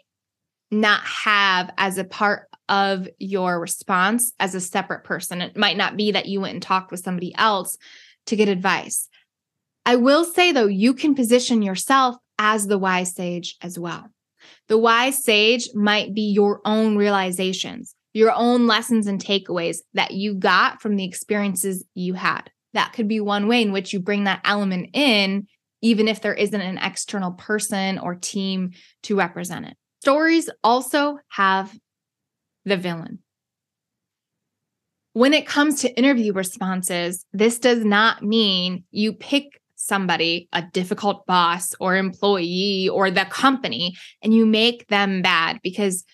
not 0.71 1.01
have 1.01 1.71
as 1.77 1.97
a 1.97 2.03
part 2.03 2.47
of 2.67 3.07
your 3.17 3.59
response 3.59 4.31
as 4.39 4.53
a 4.53 4.61
separate 4.61 5.03
person. 5.03 5.41
It 5.41 5.57
might 5.57 5.77
not 5.77 5.97
be 5.97 6.11
that 6.11 6.27
you 6.27 6.41
went 6.41 6.53
and 6.53 6.61
talked 6.61 6.91
with 6.91 6.99
somebody 6.99 7.33
else 7.35 7.77
to 8.27 8.35
get 8.35 8.47
advice. 8.47 9.07
I 9.85 9.95
will 9.95 10.23
say, 10.23 10.51
though, 10.51 10.67
you 10.67 10.93
can 10.93 11.15
position 11.15 11.63
yourself 11.63 12.15
as 12.37 12.67
the 12.67 12.77
wise 12.77 13.15
sage 13.15 13.55
as 13.61 13.79
well. 13.79 14.07
The 14.67 14.77
wise 14.77 15.23
sage 15.23 15.69
might 15.73 16.13
be 16.13 16.31
your 16.31 16.61
own 16.63 16.95
realizations, 16.95 17.95
your 18.13 18.31
own 18.31 18.67
lessons 18.67 19.07
and 19.07 19.19
takeaways 19.19 19.77
that 19.95 20.11
you 20.11 20.35
got 20.35 20.81
from 20.81 20.95
the 20.95 21.05
experiences 21.05 21.83
you 21.95 22.13
had. 22.13 22.51
That 22.73 22.93
could 22.93 23.07
be 23.07 23.19
one 23.19 23.47
way 23.47 23.63
in 23.63 23.71
which 23.71 23.93
you 23.93 23.99
bring 23.99 24.25
that 24.25 24.41
element 24.45 24.91
in, 24.93 25.47
even 25.81 26.07
if 26.07 26.21
there 26.21 26.35
isn't 26.35 26.61
an 26.61 26.77
external 26.77 27.31
person 27.31 27.97
or 27.97 28.13
team 28.13 28.71
to 29.03 29.17
represent 29.17 29.65
it. 29.65 29.75
Stories 30.01 30.49
also 30.63 31.19
have 31.29 31.77
the 32.65 32.77
villain. 32.77 33.19
When 35.13 35.33
it 35.33 35.47
comes 35.47 35.81
to 35.81 35.97
interview 35.97 36.31
responses, 36.31 37.25
this 37.33 37.59
does 37.59 37.83
not 37.83 38.23
mean 38.23 38.85
you 38.91 39.11
pick 39.11 39.59
somebody, 39.75 40.47
a 40.53 40.61
difficult 40.61 41.25
boss 41.25 41.73
or 41.79 41.95
employee 41.95 42.89
or 42.89 43.09
the 43.11 43.25
company, 43.25 43.95
and 44.21 44.33
you 44.33 44.45
make 44.45 44.87
them 44.87 45.21
bad 45.21 45.59
because 45.63 46.05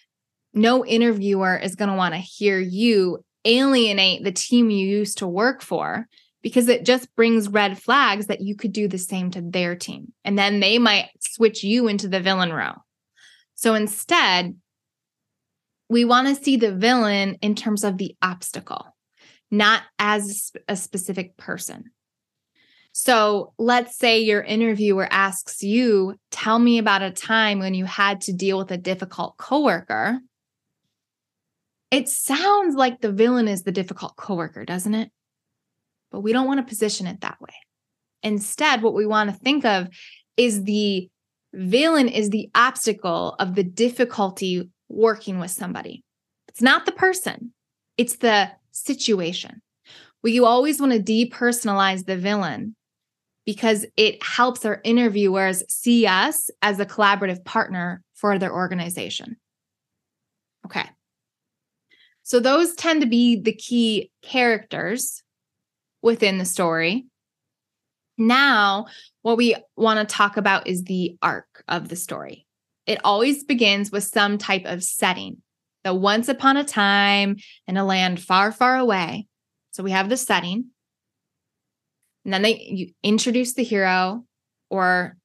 no 0.54 0.86
interviewer 0.86 1.58
is 1.58 1.76
going 1.76 1.90
to 1.90 1.96
want 1.96 2.14
to 2.14 2.20
hear 2.20 2.60
you 2.60 3.24
alienate 3.44 4.24
the 4.24 4.32
team 4.32 4.70
you 4.70 4.88
used 4.88 5.20
to 5.20 5.28
work 5.28 5.62
for 5.62 6.08
because 6.42 6.70
it 6.70 6.86
just 6.86 7.14
brings 7.16 7.50
red 7.50 7.78
flags 7.78 8.28
that 8.28 8.42
you 8.42 8.56
could 8.56 8.72
do 8.72 8.88
the 8.88 8.98
same 8.98 9.30
to 9.32 9.42
their 9.42 9.76
team. 9.76 10.14
And 10.24 10.38
then 10.38 10.60
they 10.60 10.80
might 10.80 11.10
switch 11.20 11.64
you 11.64 11.88
into 11.88 12.08
the 12.08 12.22
villain 12.22 12.54
row. 12.54 12.74
So 13.56 13.74
instead, 13.74 14.56
we 15.90 16.06
want 16.06 16.28
to 16.28 16.44
see 16.44 16.58
the 16.58 16.74
villain 16.74 17.38
in 17.42 17.56
terms 17.56 17.84
of 17.84 17.98
the 17.98 18.16
obstacle, 18.22 18.96
not 19.52 19.84
as 20.00 20.52
a 20.68 20.76
specific 20.76 21.38
person. 21.38 21.92
So 22.92 23.54
let's 23.58 23.98
say 23.98 24.20
your 24.20 24.42
interviewer 24.42 25.08
asks 25.12 25.62
you, 25.62 26.16
tell 26.32 26.58
me 26.58 26.78
about 26.78 27.02
a 27.02 27.12
time 27.12 27.60
when 27.60 27.74
you 27.74 27.86
had 27.86 28.22
to 28.22 28.34
deal 28.34 28.58
with 28.58 28.72
a 28.72 28.78
difficult 28.78 29.36
coworker. 29.38 30.20
It 31.92 32.08
sounds 32.10 32.76
like 32.76 33.02
the 33.02 33.12
villain 33.12 33.48
is 33.48 33.64
the 33.64 33.72
difficult 33.72 34.16
coworker, 34.16 34.64
doesn't 34.66 34.96
it? 34.96 35.12
But 36.12 36.22
we 36.22 36.32
don't 36.32 36.48
want 36.48 36.60
to 36.60 36.70
position 36.70 37.06
it 37.06 37.22
that 37.22 37.40
way. 37.42 37.54
Instead, 38.24 38.82
what 38.82 38.94
we 38.94 39.06
want 39.06 39.30
to 39.30 39.36
think 39.36 39.66
of 39.66 39.90
is 40.38 40.64
the 40.64 41.10
Villain 41.56 42.08
is 42.08 42.30
the 42.30 42.50
obstacle 42.54 43.36
of 43.40 43.56
the 43.56 43.64
difficulty 43.64 44.70
working 44.90 45.40
with 45.40 45.52
somebody. 45.52 46.04
It's 46.50 46.62
not 46.62 46.86
the 46.86 46.92
person, 46.92 47.54
it's 47.98 48.18
the 48.18 48.52
situation. 48.72 49.62
We 50.22 50.40
always 50.40 50.80
want 50.82 50.92
to 50.92 51.00
depersonalize 51.00 52.06
the 52.06 52.18
villain 52.18 52.76
because 53.46 53.86
it 53.96 54.22
helps 54.24 54.66
our 54.66 54.82
interviewers 54.84 55.64
see 55.70 56.08
us 56.08 56.50
as 56.62 56.80
a 56.80 56.86
collaborative 56.86 57.46
partner 57.46 58.02
for 58.16 58.40
their 58.40 58.54
organization. 58.54 59.38
Okay. 60.66 60.90
So 62.24 62.40
those 62.40 62.74
tend 62.74 63.02
to 63.02 63.08
be 63.08 63.40
the 63.40 63.54
key 63.54 64.10
characters 64.24 65.22
within 66.02 66.40
the 66.40 66.46
story. 66.46 67.06
Now, 68.18 68.88
what 69.22 69.38
we 69.38 69.56
want 69.76 70.08
to 70.08 70.16
talk 70.16 70.38
about 70.38 70.68
is 70.68 70.84
the 70.84 71.18
arc 71.22 71.64
of 71.68 71.90
the 71.90 71.96
story. 71.96 72.46
It 72.86 73.00
always 73.04 73.44
begins 73.44 73.92
with 73.92 74.04
some 74.04 74.38
type 74.38 74.64
of 74.66 74.84
setting. 74.84 75.42
The 75.84 75.94
once 75.94 76.28
upon 76.30 76.58
a 76.58 76.64
time 76.64 77.38
in 77.68 77.78
a 77.78 77.86
land 77.86 78.22
far, 78.22 78.52
far 78.52 78.78
away. 78.78 79.28
So 79.72 79.84
we 79.84 79.92
have 79.92 80.10
the 80.10 80.18
setting. 80.18 80.68
And 82.24 82.34
then 82.34 82.42
they 82.42 82.60
you 82.60 82.92
introduce 83.04 83.54
the 83.54 83.64
hero, 83.64 84.26
or 84.70 85.18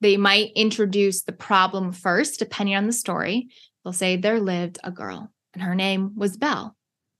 they 0.00 0.16
might 0.16 0.52
introduce 0.54 1.22
the 1.22 1.32
problem 1.32 1.92
first, 1.92 2.38
depending 2.38 2.76
on 2.76 2.86
the 2.86 2.92
story. 2.92 3.48
They'll 3.84 3.92
say 3.92 4.16
there 4.16 4.40
lived 4.40 4.78
a 4.84 4.90
girl 4.90 5.30
and 5.56 5.62
her 5.62 5.74
name 5.74 6.12
was 6.16 6.36
Belle. 6.36 6.76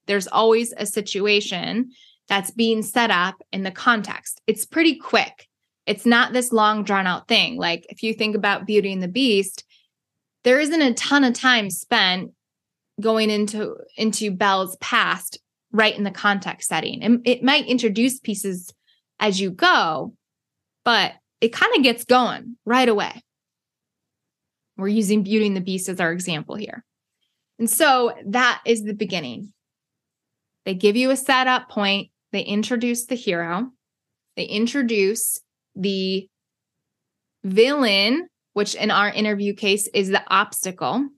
There's 0.07 0.29
always 0.29 0.73
a 0.77 0.87
situation 0.87 1.91
that's 2.29 2.51
being 2.51 2.83
set 2.83 3.11
up 3.11 3.37
in 3.53 3.63
the 3.63 3.71
context. 3.71 4.41
It's 4.47 4.67
pretty 4.67 4.97
quick. 4.97 5.49
It's 5.87 6.05
not 6.05 6.33
this 6.33 6.53
long 6.53 6.83
drawn 6.83 7.07
out 7.07 7.29
thing. 7.29 7.57
Like 7.57 7.87
if 7.89 8.03
you 8.03 8.13
think 8.13 8.35
about 8.35 8.67
Beauty 8.67 8.93
and 8.93 9.03
the 9.03 9.09
Beast, 9.09 9.65
there 10.45 10.59
isn't 10.59 10.83
a 10.83 10.95
ton 10.95 11.25
of 11.25 11.35
time 11.35 11.71
spent 11.71 12.33
going 13.01 13.31
into 13.31 13.77
into 13.97 14.31
Belle's 14.31 14.77
past 14.77 15.39
right 15.73 15.97
in 15.97 16.05
the 16.05 16.11
context 16.11 16.69
setting. 16.69 17.03
And 17.03 17.21
it 17.27 17.43
might 17.43 17.67
introduce 17.67 18.19
pieces 18.19 18.73
as 19.21 19.41
you 19.41 19.51
go, 19.51 20.15
but 20.85 21.13
it 21.41 21.53
kind 21.53 21.75
of 21.77 21.83
gets 21.83 22.05
going 22.05 22.57
right 22.65 22.89
away. 22.89 23.23
We're 24.77 24.89
using 24.89 25.23
Beauty 25.23 25.47
and 25.47 25.57
the 25.57 25.61
Beast 25.61 25.89
as 25.89 26.01
our 26.01 26.13
example 26.13 26.55
here. 26.55 26.85
And 27.59 27.71
so 27.71 28.13
that 28.27 28.61
is 28.67 28.83
the 28.83 28.95
beginning. 28.95 29.53
They 30.65 30.75
give 30.75 30.97
you 30.97 31.11
a 31.11 31.17
setup 31.17 31.71
point 31.71 32.11
they 32.37 32.43
introduce 32.43 33.07
the 33.07 33.15
hero, 33.15 33.71
they 34.37 34.45
introduce 34.45 35.41
the 35.75 36.29
villain, 37.43 38.29
which 38.53 38.75
in 38.75 38.91
our 38.91 39.09
interview 39.09 39.55
case 39.55 39.89
is 39.95 40.11
the 40.11 40.23
obstacle. 40.29 41.09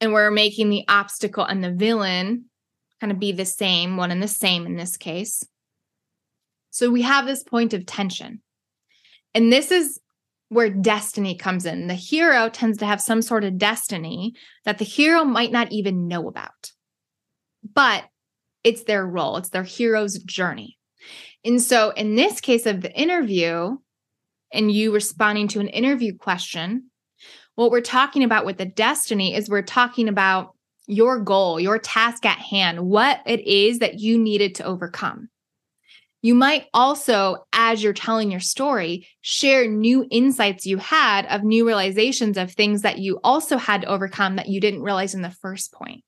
And 0.00 0.14
we're 0.14 0.30
making 0.30 0.70
the 0.70 0.84
obstacle 0.88 1.44
and 1.44 1.62
the 1.62 1.72
villain 1.72 2.46
kind 2.98 3.12
of 3.12 3.18
be 3.18 3.32
the 3.32 3.44
same, 3.44 3.98
one 3.98 4.10
and 4.10 4.22
the 4.22 4.28
same 4.28 4.64
in 4.64 4.76
this 4.76 4.96
case. 4.96 5.44
So 6.70 6.90
we 6.90 7.02
have 7.02 7.26
this 7.26 7.42
point 7.42 7.74
of 7.74 7.84
tension. 7.84 8.40
And 9.34 9.52
this 9.52 9.70
is 9.70 10.00
where 10.48 10.70
destiny 10.70 11.34
comes 11.34 11.66
in. 11.66 11.86
The 11.86 11.94
hero 11.94 12.48
tends 12.48 12.78
to 12.78 12.86
have 12.86 13.02
some 13.02 13.20
sort 13.20 13.44
of 13.44 13.58
destiny 13.58 14.32
that 14.64 14.78
the 14.78 14.86
hero 14.86 15.22
might 15.22 15.52
not 15.52 15.70
even 15.70 16.08
know 16.08 16.28
about. 16.28 16.70
But 17.74 18.06
it's 18.66 18.82
their 18.82 19.06
role, 19.06 19.36
it's 19.36 19.50
their 19.50 19.62
hero's 19.62 20.18
journey. 20.18 20.76
And 21.44 21.62
so, 21.62 21.90
in 21.90 22.16
this 22.16 22.40
case 22.40 22.66
of 22.66 22.80
the 22.80 22.92
interview, 22.92 23.76
and 24.52 24.72
you 24.72 24.92
responding 24.92 25.46
to 25.48 25.60
an 25.60 25.68
interview 25.68 26.16
question, 26.16 26.90
what 27.54 27.70
we're 27.70 27.80
talking 27.80 28.24
about 28.24 28.44
with 28.44 28.58
the 28.58 28.66
destiny 28.66 29.36
is 29.36 29.48
we're 29.48 29.62
talking 29.62 30.08
about 30.08 30.56
your 30.88 31.20
goal, 31.20 31.60
your 31.60 31.78
task 31.78 32.26
at 32.26 32.38
hand, 32.38 32.80
what 32.80 33.20
it 33.24 33.46
is 33.46 33.78
that 33.78 34.00
you 34.00 34.18
needed 34.18 34.56
to 34.56 34.64
overcome. 34.64 35.28
You 36.22 36.34
might 36.34 36.66
also, 36.74 37.46
as 37.52 37.84
you're 37.84 37.92
telling 37.92 38.32
your 38.32 38.40
story, 38.40 39.06
share 39.20 39.68
new 39.68 40.06
insights 40.10 40.66
you 40.66 40.78
had 40.78 41.26
of 41.26 41.44
new 41.44 41.64
realizations 41.64 42.36
of 42.36 42.50
things 42.50 42.82
that 42.82 42.98
you 42.98 43.20
also 43.22 43.58
had 43.58 43.82
to 43.82 43.88
overcome 43.88 44.36
that 44.36 44.48
you 44.48 44.60
didn't 44.60 44.82
realize 44.82 45.14
in 45.14 45.22
the 45.22 45.30
first 45.30 45.72
point. 45.72 46.02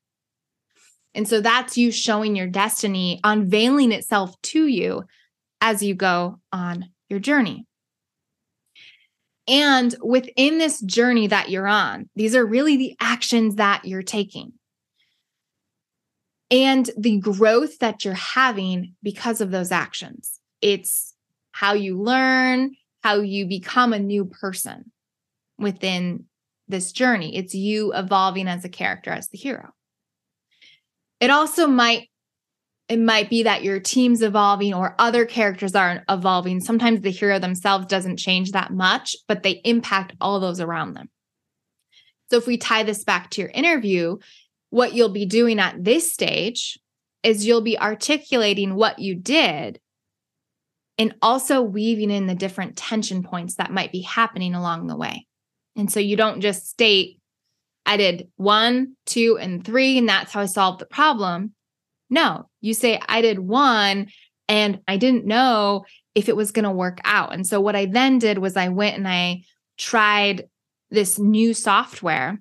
And 1.19 1.27
so 1.27 1.41
that's 1.41 1.77
you 1.77 1.91
showing 1.91 2.37
your 2.37 2.47
destiny, 2.47 3.19
unveiling 3.25 3.91
itself 3.91 4.41
to 4.43 4.67
you 4.67 5.03
as 5.59 5.83
you 5.83 5.93
go 5.93 6.39
on 6.53 6.85
your 7.09 7.19
journey. 7.19 7.65
And 9.45 9.93
within 10.01 10.59
this 10.59 10.79
journey 10.79 11.27
that 11.27 11.49
you're 11.49 11.67
on, 11.67 12.09
these 12.15 12.37
are 12.37 12.45
really 12.45 12.77
the 12.77 12.95
actions 13.01 13.55
that 13.55 13.83
you're 13.83 14.01
taking 14.01 14.53
and 16.49 16.89
the 16.97 17.17
growth 17.19 17.79
that 17.79 18.05
you're 18.05 18.13
having 18.13 18.95
because 19.03 19.41
of 19.41 19.51
those 19.51 19.73
actions. 19.73 20.39
It's 20.61 21.13
how 21.51 21.73
you 21.73 22.01
learn, 22.01 22.77
how 23.03 23.15
you 23.15 23.45
become 23.45 23.91
a 23.91 23.99
new 23.99 24.23
person 24.23 24.89
within 25.57 26.27
this 26.69 26.93
journey. 26.93 27.35
It's 27.35 27.53
you 27.53 27.91
evolving 27.93 28.47
as 28.47 28.63
a 28.63 28.69
character, 28.69 29.11
as 29.11 29.27
the 29.27 29.37
hero. 29.37 29.73
It 31.19 31.29
also 31.29 31.67
might 31.67 32.09
it 32.87 32.99
might 32.99 33.29
be 33.29 33.43
that 33.43 33.63
your 33.63 33.79
team's 33.79 34.23
evolving 34.23 34.73
or 34.73 34.95
other 34.97 35.23
characters 35.23 35.75
aren't 35.75 36.01
evolving. 36.09 36.59
Sometimes 36.59 37.01
the 37.01 37.11
hero 37.11 37.37
themselves 37.37 37.85
doesn't 37.85 38.17
change 38.17 38.51
that 38.51 38.73
much, 38.73 39.15
but 39.27 39.43
they 39.43 39.61
impact 39.63 40.15
all 40.19 40.39
those 40.39 40.59
around 40.59 40.95
them. 40.95 41.07
So 42.31 42.37
if 42.37 42.47
we 42.47 42.57
tie 42.57 42.81
this 42.81 43.03
back 43.03 43.29
to 43.31 43.41
your 43.41 43.51
interview, 43.51 44.17
what 44.71 44.93
you'll 44.93 45.09
be 45.09 45.27
doing 45.27 45.59
at 45.59 45.83
this 45.83 46.11
stage 46.11 46.79
is 47.21 47.45
you'll 47.45 47.61
be 47.61 47.79
articulating 47.79 48.73
what 48.73 48.97
you 48.97 49.13
did 49.13 49.79
and 50.97 51.13
also 51.21 51.61
weaving 51.61 52.09
in 52.09 52.25
the 52.25 52.35
different 52.35 52.75
tension 52.75 53.23
points 53.23 53.55
that 53.55 53.71
might 53.71 53.91
be 53.91 54.01
happening 54.01 54.55
along 54.55 54.87
the 54.87 54.97
way. 54.97 55.27
And 55.75 55.91
so 55.91 55.99
you 55.99 56.15
don't 56.15 56.41
just 56.41 56.67
state, 56.67 57.18
I 57.89 57.97
did 57.97 58.27
one, 58.35 58.95
two, 59.07 59.39
and 59.41 59.65
three, 59.65 59.97
and 59.97 60.07
that's 60.07 60.31
how 60.31 60.41
I 60.41 60.45
solved 60.45 60.79
the 60.79 60.85
problem. 60.85 61.53
No, 62.07 62.47
you 62.61 62.75
say, 62.75 63.01
I 63.09 63.21
did 63.21 63.39
one 63.39 64.09
and 64.47 64.81
I 64.87 64.97
didn't 64.97 65.25
know 65.25 65.85
if 66.13 66.29
it 66.29 66.35
was 66.35 66.51
going 66.51 66.65
to 66.65 66.71
work 66.71 66.99
out. 67.03 67.33
And 67.33 67.47
so 67.47 67.59
what 67.59 67.75
I 67.75 67.87
then 67.87 68.19
did 68.19 68.37
was 68.37 68.55
I 68.55 68.67
went 68.69 68.95
and 68.95 69.07
I 69.07 69.41
tried 69.79 70.47
this 70.91 71.17
new 71.17 71.55
software, 71.55 72.39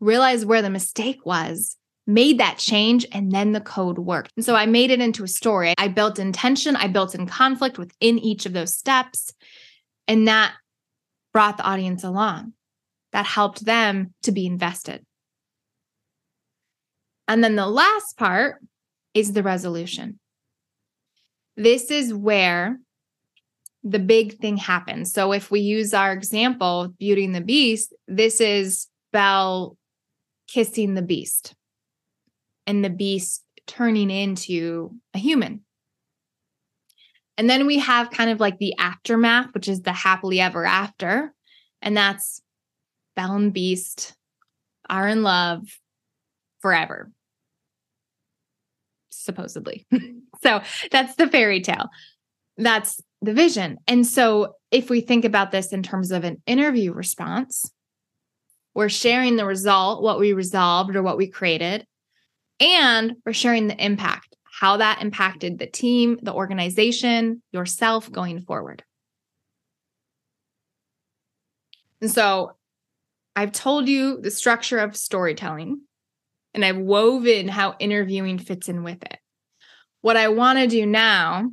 realized 0.00 0.48
where 0.48 0.62
the 0.62 0.70
mistake 0.70 1.24
was, 1.24 1.76
made 2.04 2.38
that 2.40 2.58
change, 2.58 3.06
and 3.12 3.30
then 3.30 3.52
the 3.52 3.60
code 3.60 3.98
worked. 3.98 4.32
And 4.34 4.44
so 4.44 4.56
I 4.56 4.66
made 4.66 4.90
it 4.90 5.00
into 5.00 5.22
a 5.22 5.28
story. 5.28 5.74
I 5.78 5.86
built 5.86 6.18
intention, 6.18 6.74
I 6.74 6.88
built 6.88 7.14
in 7.14 7.28
conflict 7.28 7.78
within 7.78 8.18
each 8.18 8.46
of 8.46 8.52
those 8.52 8.74
steps. 8.74 9.32
And 10.08 10.26
that 10.26 10.54
brought 11.32 11.56
the 11.56 11.64
audience 11.64 12.02
along. 12.02 12.54
That 13.16 13.24
helped 13.24 13.64
them 13.64 14.12
to 14.24 14.30
be 14.30 14.44
invested. 14.44 15.02
And 17.26 17.42
then 17.42 17.56
the 17.56 17.66
last 17.66 18.18
part 18.18 18.56
is 19.14 19.32
the 19.32 19.42
resolution. 19.42 20.20
This 21.56 21.90
is 21.90 22.12
where 22.12 22.78
the 23.82 24.00
big 24.00 24.36
thing 24.36 24.58
happens. 24.58 25.14
So 25.14 25.32
if 25.32 25.50
we 25.50 25.60
use 25.60 25.94
our 25.94 26.12
example, 26.12 26.92
Beauty 26.98 27.24
and 27.24 27.34
the 27.34 27.40
Beast, 27.40 27.94
this 28.06 28.38
is 28.38 28.86
Belle 29.14 29.78
kissing 30.46 30.92
the 30.92 31.00
beast 31.00 31.54
and 32.66 32.84
the 32.84 32.90
beast 32.90 33.42
turning 33.66 34.10
into 34.10 34.90
a 35.14 35.18
human. 35.18 35.62
And 37.38 37.48
then 37.48 37.64
we 37.64 37.78
have 37.78 38.10
kind 38.10 38.28
of 38.28 38.40
like 38.40 38.58
the 38.58 38.74
aftermath, 38.76 39.54
which 39.54 39.68
is 39.68 39.80
the 39.80 39.94
happily 39.94 40.38
ever 40.38 40.66
after. 40.66 41.32
And 41.80 41.96
that's 41.96 42.42
Belle 43.16 43.34
and 43.34 43.52
Beast 43.52 44.14
are 44.88 45.08
in 45.08 45.22
love 45.22 45.62
forever 46.60 47.10
supposedly. 49.26 49.86
so 50.42 50.62
that's 50.90 51.16
the 51.16 51.28
fairy 51.28 51.60
tale. 51.60 51.90
That's 52.56 52.98
the 53.20 53.34
vision. 53.34 53.78
And 53.86 54.06
so 54.06 54.54
if 54.70 54.88
we 54.88 55.02
think 55.02 55.26
about 55.26 55.50
this 55.50 55.72
in 55.72 55.82
terms 55.82 56.10
of 56.12 56.24
an 56.24 56.40
interview 56.46 56.92
response, 56.92 57.70
we're 58.74 58.88
sharing 58.88 59.36
the 59.36 59.44
result, 59.44 60.02
what 60.02 60.18
we 60.18 60.32
resolved 60.32 60.96
or 60.96 61.02
what 61.02 61.16
we 61.16 61.28
created, 61.28 61.86
and 62.60 63.16
we're 63.24 63.32
sharing 63.32 63.66
the 63.66 63.84
impact, 63.84 64.36
how 64.44 64.78
that 64.78 65.02
impacted 65.02 65.58
the 65.58 65.66
team, 65.66 66.18
the 66.22 66.32
organization, 66.32 67.42
yourself 67.52 68.10
going 68.10 68.40
forward. 68.42 68.82
And 72.00 72.10
so 72.10 72.56
I've 73.36 73.52
told 73.52 73.86
you 73.86 74.18
the 74.20 74.30
structure 74.30 74.78
of 74.78 74.96
storytelling 74.96 75.82
and 76.54 76.64
I've 76.64 76.78
woven 76.78 77.48
how 77.48 77.76
interviewing 77.78 78.38
fits 78.38 78.70
in 78.70 78.82
with 78.82 79.02
it. 79.02 79.18
What 80.00 80.16
I 80.16 80.28
want 80.28 80.58
to 80.58 80.66
do 80.66 80.86
now 80.86 81.50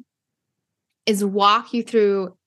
is 1.05 1.25
walk 1.25 1.73
you 1.73 1.83
through 1.83 2.37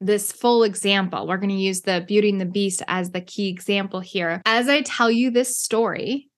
this 0.00 0.32
full 0.32 0.62
example. 0.62 1.26
We're 1.26 1.36
going 1.36 1.50
to 1.50 1.56
use 1.56 1.82
the 1.82 2.02
Beauty 2.08 2.30
and 2.30 2.40
the 2.40 2.46
Beast 2.46 2.82
as 2.88 3.10
the 3.10 3.20
key 3.20 3.48
example 3.48 4.00
here. 4.00 4.40
As 4.46 4.66
I 4.66 4.80
tell 4.80 5.10
you 5.10 5.30
this 5.30 5.60
story, 5.60 6.30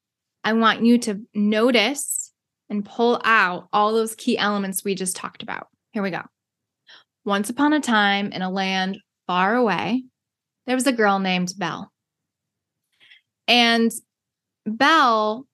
I 0.43 0.55
want 0.55 0.85
you 0.85 0.99
to 0.99 1.21
notice 1.35 2.33
and 2.69 2.85
pull 2.85 3.21
out 3.23 3.69
all 3.73 3.93
those 3.93 4.17
key 4.17 4.37
elements 4.37 4.83
we 4.83 4.97
just 4.97 5.15
talked 5.15 5.45
about. 5.45 5.69
Here 5.93 6.03
we 6.03 6.11
go. 6.11 6.23
Once 7.25 7.51
upon 7.51 7.73
a 7.73 7.79
time 7.79 8.33
in 8.33 8.43
a 8.43 8.51
land 8.51 8.99
far 9.29 9.55
away, 9.55 10.03
there 10.67 10.75
was 10.75 10.89
a 10.89 10.93
girl 10.93 11.21
named 11.21 11.53
Belle. 11.57 11.92
And 13.49 13.91
Belle 14.67 15.47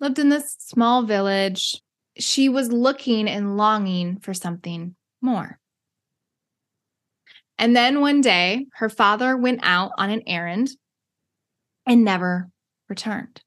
lived 0.00 0.18
in 0.18 0.28
this 0.28 0.56
small 0.58 1.02
village. 1.02 1.80
She 2.18 2.48
was 2.48 2.72
looking 2.72 3.28
and 3.28 3.56
longing 3.56 4.18
for 4.20 4.34
something 4.34 4.96
more. 5.20 5.58
And 7.58 7.76
then 7.76 8.00
one 8.00 8.20
day, 8.20 8.66
her 8.74 8.88
father 8.88 9.36
went 9.36 9.60
out 9.62 9.92
on 9.96 10.10
an 10.10 10.22
errand 10.26 10.70
and 11.86 12.04
never 12.04 12.50
returned. 12.88 13.40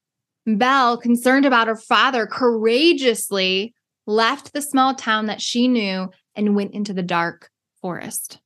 Belle, 0.45 0.97
concerned 0.97 1.45
about 1.45 1.67
her 1.67 1.75
father, 1.75 2.25
courageously 2.27 3.73
left 4.07 4.53
the 4.53 4.61
small 4.61 4.93
town 4.93 5.25
that 5.25 5.41
she 5.41 5.67
knew 5.67 6.09
and 6.35 6.55
went 6.55 6.73
into 6.73 6.93
the 6.93 7.03
dark 7.03 7.49
forest. 7.81 8.39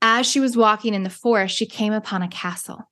As 0.00 0.26
she 0.26 0.40
was 0.40 0.56
walking 0.56 0.94
in 0.94 1.02
the 1.02 1.10
forest, 1.10 1.56
she 1.56 1.66
came 1.66 1.92
upon 1.92 2.22
a 2.22 2.28
castle. 2.28 2.88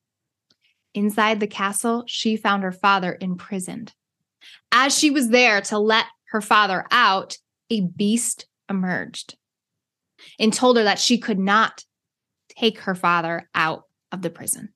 Inside 0.95 1.41
the 1.41 1.47
castle, 1.47 2.05
she 2.07 2.37
found 2.37 2.63
her 2.63 2.73
father 2.73 3.17
imprisoned. 3.21 3.93
As 4.73 4.97
she 4.97 5.11
was 5.11 5.29
there 5.29 5.61
to 5.63 5.79
let 5.79 6.07
her 6.31 6.41
father 6.41 6.87
out, 6.91 7.37
a 7.71 7.83
beast 7.83 8.47
emerged 8.69 9.37
and 10.39 10.53
told 10.53 10.77
her 10.77 10.85
that 10.85 10.99
she 10.99 11.19
could 11.19 11.39
not 11.39 11.85
take 12.49 12.81
her 12.81 12.95
father 12.95 13.49
out 13.55 13.85
of 14.13 14.23
the 14.23 14.31
prison. 14.31 14.71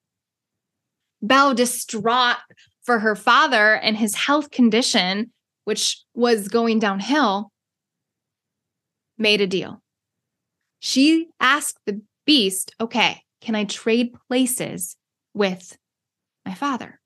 Belle, 1.21 1.55
distraught 1.55 2.37
for 2.83 3.01
her 3.01 3.17
father 3.17 3.75
and 3.75 3.97
his 3.97 4.15
health 4.15 4.51
condition, 4.51 5.33
which 5.65 6.03
was 6.15 6.49
going 6.49 6.79
downhill, 6.79 7.51
made 9.17 9.41
a 9.41 9.47
deal. 9.47 9.83
She 10.81 11.29
asked 11.41 11.79
the 11.87 12.03
beast, 12.27 12.75
okay, 12.81 13.23
can 13.41 13.55
I 13.55 13.65
trade 13.65 14.15
places 14.29 14.97
with 15.33 15.77
my 16.45 16.55
father. 16.55 17.01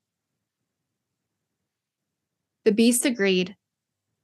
The 2.65 2.71
beast 2.71 3.05
agreed. 3.05 3.55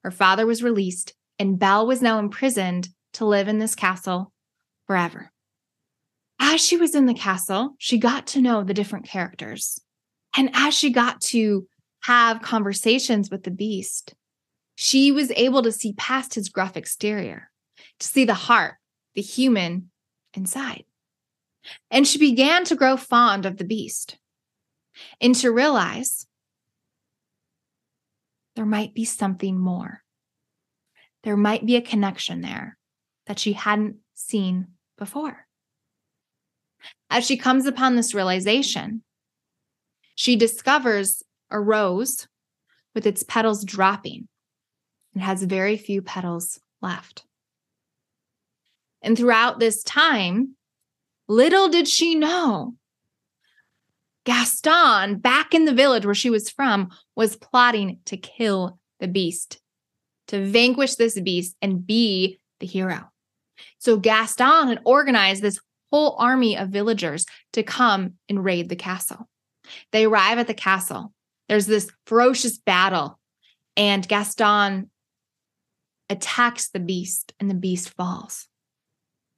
Her 0.04 0.12
father 0.12 0.45
was 0.45 0.62
released, 0.62 1.13
and 1.39 1.58
Belle 1.58 1.88
was 1.88 2.01
now 2.01 2.19
imprisoned 2.19 2.89
to 3.13 3.25
live 3.25 3.47
in 3.47 3.60
this 3.60 3.75
castle 3.75 4.32
forever. 4.88 5.32
As 6.39 6.62
she 6.62 6.78
was 6.78 6.95
in 6.95 7.06
the 7.06 7.13
castle, 7.13 7.75
she 7.78 7.97
got 7.97 8.28
to 8.28 8.41
know 8.41 8.63
the 8.63 8.73
different 8.73 9.08
characters. 9.08 9.80
And 10.38 10.49
as 10.54 10.73
she 10.73 10.89
got 10.89 11.21
to 11.21 11.67
have 12.04 12.41
conversations 12.41 13.32
with 13.32 13.43
the 13.43 13.51
beast, 13.51 14.13
she 14.75 15.12
was 15.12 15.32
able 15.32 15.63
to 15.63 15.71
see 15.71 15.93
past 15.93 16.36
his 16.36 16.49
gruff 16.49 16.75
exterior, 16.75 17.49
to 17.99 18.08
see 18.08 18.25
the 18.25 18.34
heart, 18.34 18.75
the 19.15 19.21
human 19.21 19.89
inside. 20.34 20.84
And 21.89 22.06
she 22.06 22.19
began 22.19 22.65
to 22.65 22.75
grow 22.75 22.97
fond 22.97 23.45
of 23.45 23.58
the 23.58 23.63
beast 23.63 24.17
and 25.20 25.36
to 25.36 25.52
realize 25.52 26.28
there 28.56 28.66
might 28.66 28.94
be 28.94 29.06
something 29.06 29.58
more. 29.58 30.02
There 31.24 31.38
might 31.38 31.66
be 31.66 31.76
a 31.76 31.82
connection 31.82 32.42
there 32.42 32.78
that 33.28 33.40
she 33.40 33.54
hadn't 33.54 33.98
seen 34.14 34.68
before. 34.98 35.48
As 37.10 37.26
she 37.26 37.38
comes 37.38 37.66
upon 37.66 37.96
this 37.96 38.14
realization, 38.14 39.04
she 40.16 40.36
discovers 40.36 41.24
a 41.50 41.60
rose 41.60 42.28
with 42.94 43.06
its 43.06 43.24
petals 43.24 43.64
dropping 43.64 44.28
and 45.14 45.24
has 45.24 45.44
very 45.44 45.78
few 45.78 46.02
petals 46.02 46.60
left. 46.82 47.26
And 49.02 49.18
throughout 49.18 49.60
this 49.60 49.84
time, 49.84 50.56
little 51.28 51.68
did 51.68 51.88
she 51.88 52.16
know 52.16 52.76
Gaston, 54.26 55.20
back 55.20 55.54
in 55.54 55.66
the 55.66 55.74
village 55.74 56.06
where 56.06 56.16
she 56.16 56.30
was 56.30 56.50
from, 56.50 56.90
was 57.16 57.36
plotting 57.36 58.00
to 58.06 58.18
kill 58.18 58.80
the 59.00 59.08
beast 59.08 59.60
to 60.28 60.46
vanquish 60.46 60.96
this 60.96 61.20
beast 61.20 61.56
and 61.62 61.86
be 61.86 62.40
the 62.60 62.66
hero. 62.66 63.12
So 63.78 63.98
Gaston 63.98 64.68
had 64.68 64.82
organized 64.84 65.42
this 65.42 65.60
whole 65.92 66.16
army 66.18 66.58
of 66.58 66.70
villagers 66.70 67.26
to 67.54 67.64
come 67.64 68.14
and 68.28 68.44
raid 68.44 68.70
the 68.70 68.76
castle. 68.76 69.30
They 69.92 70.06
arrive 70.06 70.40
at 70.40 70.48
the 70.48 70.54
castle. 70.54 71.14
There's 71.48 71.68
this 71.68 71.90
ferocious 72.08 72.58
battle, 72.58 73.20
and 73.78 74.08
Gaston 74.08 74.90
attacks 76.10 76.70
the 76.70 76.80
beast, 76.80 77.34
and 77.40 77.50
the 77.50 77.56
beast 77.56 77.92
falls. 77.92 78.48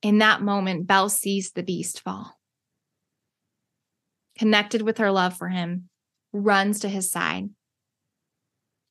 In 0.01 0.19
that 0.19 0.41
moment, 0.41 0.87
Belle 0.87 1.09
sees 1.09 1.51
the 1.51 1.63
beast 1.63 2.01
fall. 2.01 2.36
Connected 4.37 4.81
with 4.81 4.99
her 4.99 5.11
love 5.11 5.35
for 5.35 5.49
him, 5.49 5.89
runs 6.31 6.81
to 6.81 6.89
his 6.89 7.09
side. 7.09 7.49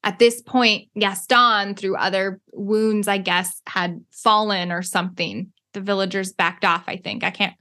At 0.03 0.19
this 0.19 0.41
point, 0.41 0.89
Gaston, 0.99 1.75
through 1.75 1.97
other 1.97 2.41
wounds, 2.53 3.09
I 3.09 3.19
guess, 3.19 3.61
had 3.67 4.05
fallen 4.13 4.71
or 4.71 4.83
something. 4.83 5.53
The 5.73 5.81
villagers 5.81 6.33
backed 6.33 6.65
off, 6.65 6.85
I 6.87 6.97
think. 6.97 7.25
I 7.25 7.31
can't, 7.31 7.55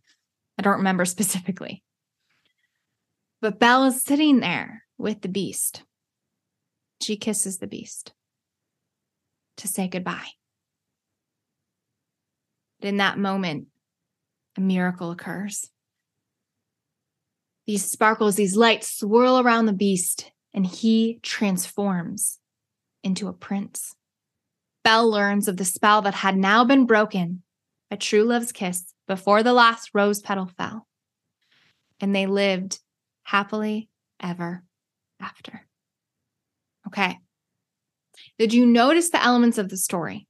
I 0.58 0.62
don't 0.62 0.78
remember 0.78 1.06
specifically. 1.06 1.84
But 3.42 3.60
Belle 3.60 3.86
is 3.86 4.02
sitting 4.02 4.40
there 4.40 4.84
with 4.98 5.22
the 5.22 5.28
beast. 5.28 5.84
She 7.02 7.18
kisses 7.18 7.58
the 7.58 7.68
beast 7.68 8.14
to 9.58 9.68
say 9.68 9.88
goodbye. 9.88 10.30
But 12.80 12.90
in 12.90 12.98
that 12.98 13.18
moment, 13.18 13.68
a 14.58 14.62
miracle 14.62 15.12
occurs. 15.12 15.70
These 17.68 17.86
sparkles, 17.86 18.36
these 18.36 18.56
lights 18.56 19.00
swirl 19.00 19.40
around 19.40 19.66
the 19.66 19.74
beast, 19.74 20.32
and 20.54 20.66
he 20.66 21.20
transforms 21.24 22.40
into 23.04 23.28
a 23.28 23.34
prince. 23.34 23.96
Belle 24.84 25.10
learns 25.10 25.48
of 25.48 25.58
the 25.58 25.66
spell 25.66 26.02
that 26.04 26.14
had 26.14 26.38
now 26.38 26.64
been 26.64 26.86
broken 26.86 27.44
a 27.92 27.98
true 27.98 28.24
love's 28.24 28.52
kiss 28.52 28.94
before 29.08 29.44
the 29.44 29.54
last 29.54 29.92
rose 29.94 30.20
petal 30.20 30.50
fell. 30.58 30.88
And 32.00 32.16
they 32.16 32.26
lived 32.26 32.80
happily 33.24 33.90
ever 34.20 34.64
after. 35.20 35.66
Okay. 36.88 37.18
Did 38.38 38.54
you 38.54 38.66
notice 38.66 39.10
the 39.10 39.24
elements 39.24 39.58
of 39.58 39.70
the 39.70 39.78
story? 39.78 40.28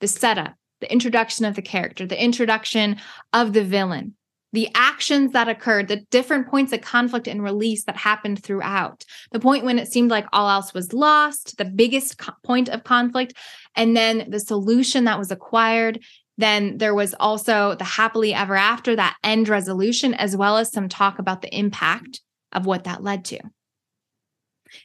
The 0.00 0.08
setup, 0.08 0.54
the 0.80 0.92
introduction 0.92 1.44
of 1.44 1.54
the 1.54 1.62
character, 1.62 2.06
the 2.06 2.22
introduction 2.22 2.96
of 3.32 3.52
the 3.52 3.64
villain, 3.64 4.15
the 4.52 4.68
actions 4.74 5.32
that 5.32 5.48
occurred, 5.48 5.88
the 5.88 6.04
different 6.10 6.48
points 6.48 6.72
of 6.72 6.80
conflict 6.80 7.28
and 7.28 7.42
release 7.42 7.84
that 7.84 7.96
happened 7.96 8.42
throughout, 8.42 9.04
the 9.32 9.40
point 9.40 9.64
when 9.64 9.78
it 9.78 9.88
seemed 9.88 10.10
like 10.10 10.26
all 10.32 10.48
else 10.48 10.72
was 10.72 10.92
lost, 10.92 11.58
the 11.58 11.64
biggest 11.64 12.18
co- 12.18 12.32
point 12.44 12.68
of 12.68 12.84
conflict, 12.84 13.34
and 13.74 13.96
then 13.96 14.30
the 14.30 14.40
solution 14.40 15.04
that 15.04 15.18
was 15.18 15.30
acquired. 15.30 16.02
Then 16.38 16.78
there 16.78 16.94
was 16.94 17.14
also 17.18 17.74
the 17.74 17.84
happily 17.84 18.34
ever 18.34 18.56
after, 18.56 18.94
that 18.96 19.16
end 19.24 19.48
resolution, 19.48 20.14
as 20.14 20.36
well 20.36 20.58
as 20.58 20.70
some 20.70 20.88
talk 20.88 21.18
about 21.18 21.42
the 21.42 21.54
impact 21.56 22.20
of 22.52 22.66
what 22.66 22.84
that 22.84 23.02
led 23.02 23.24
to. 23.26 23.40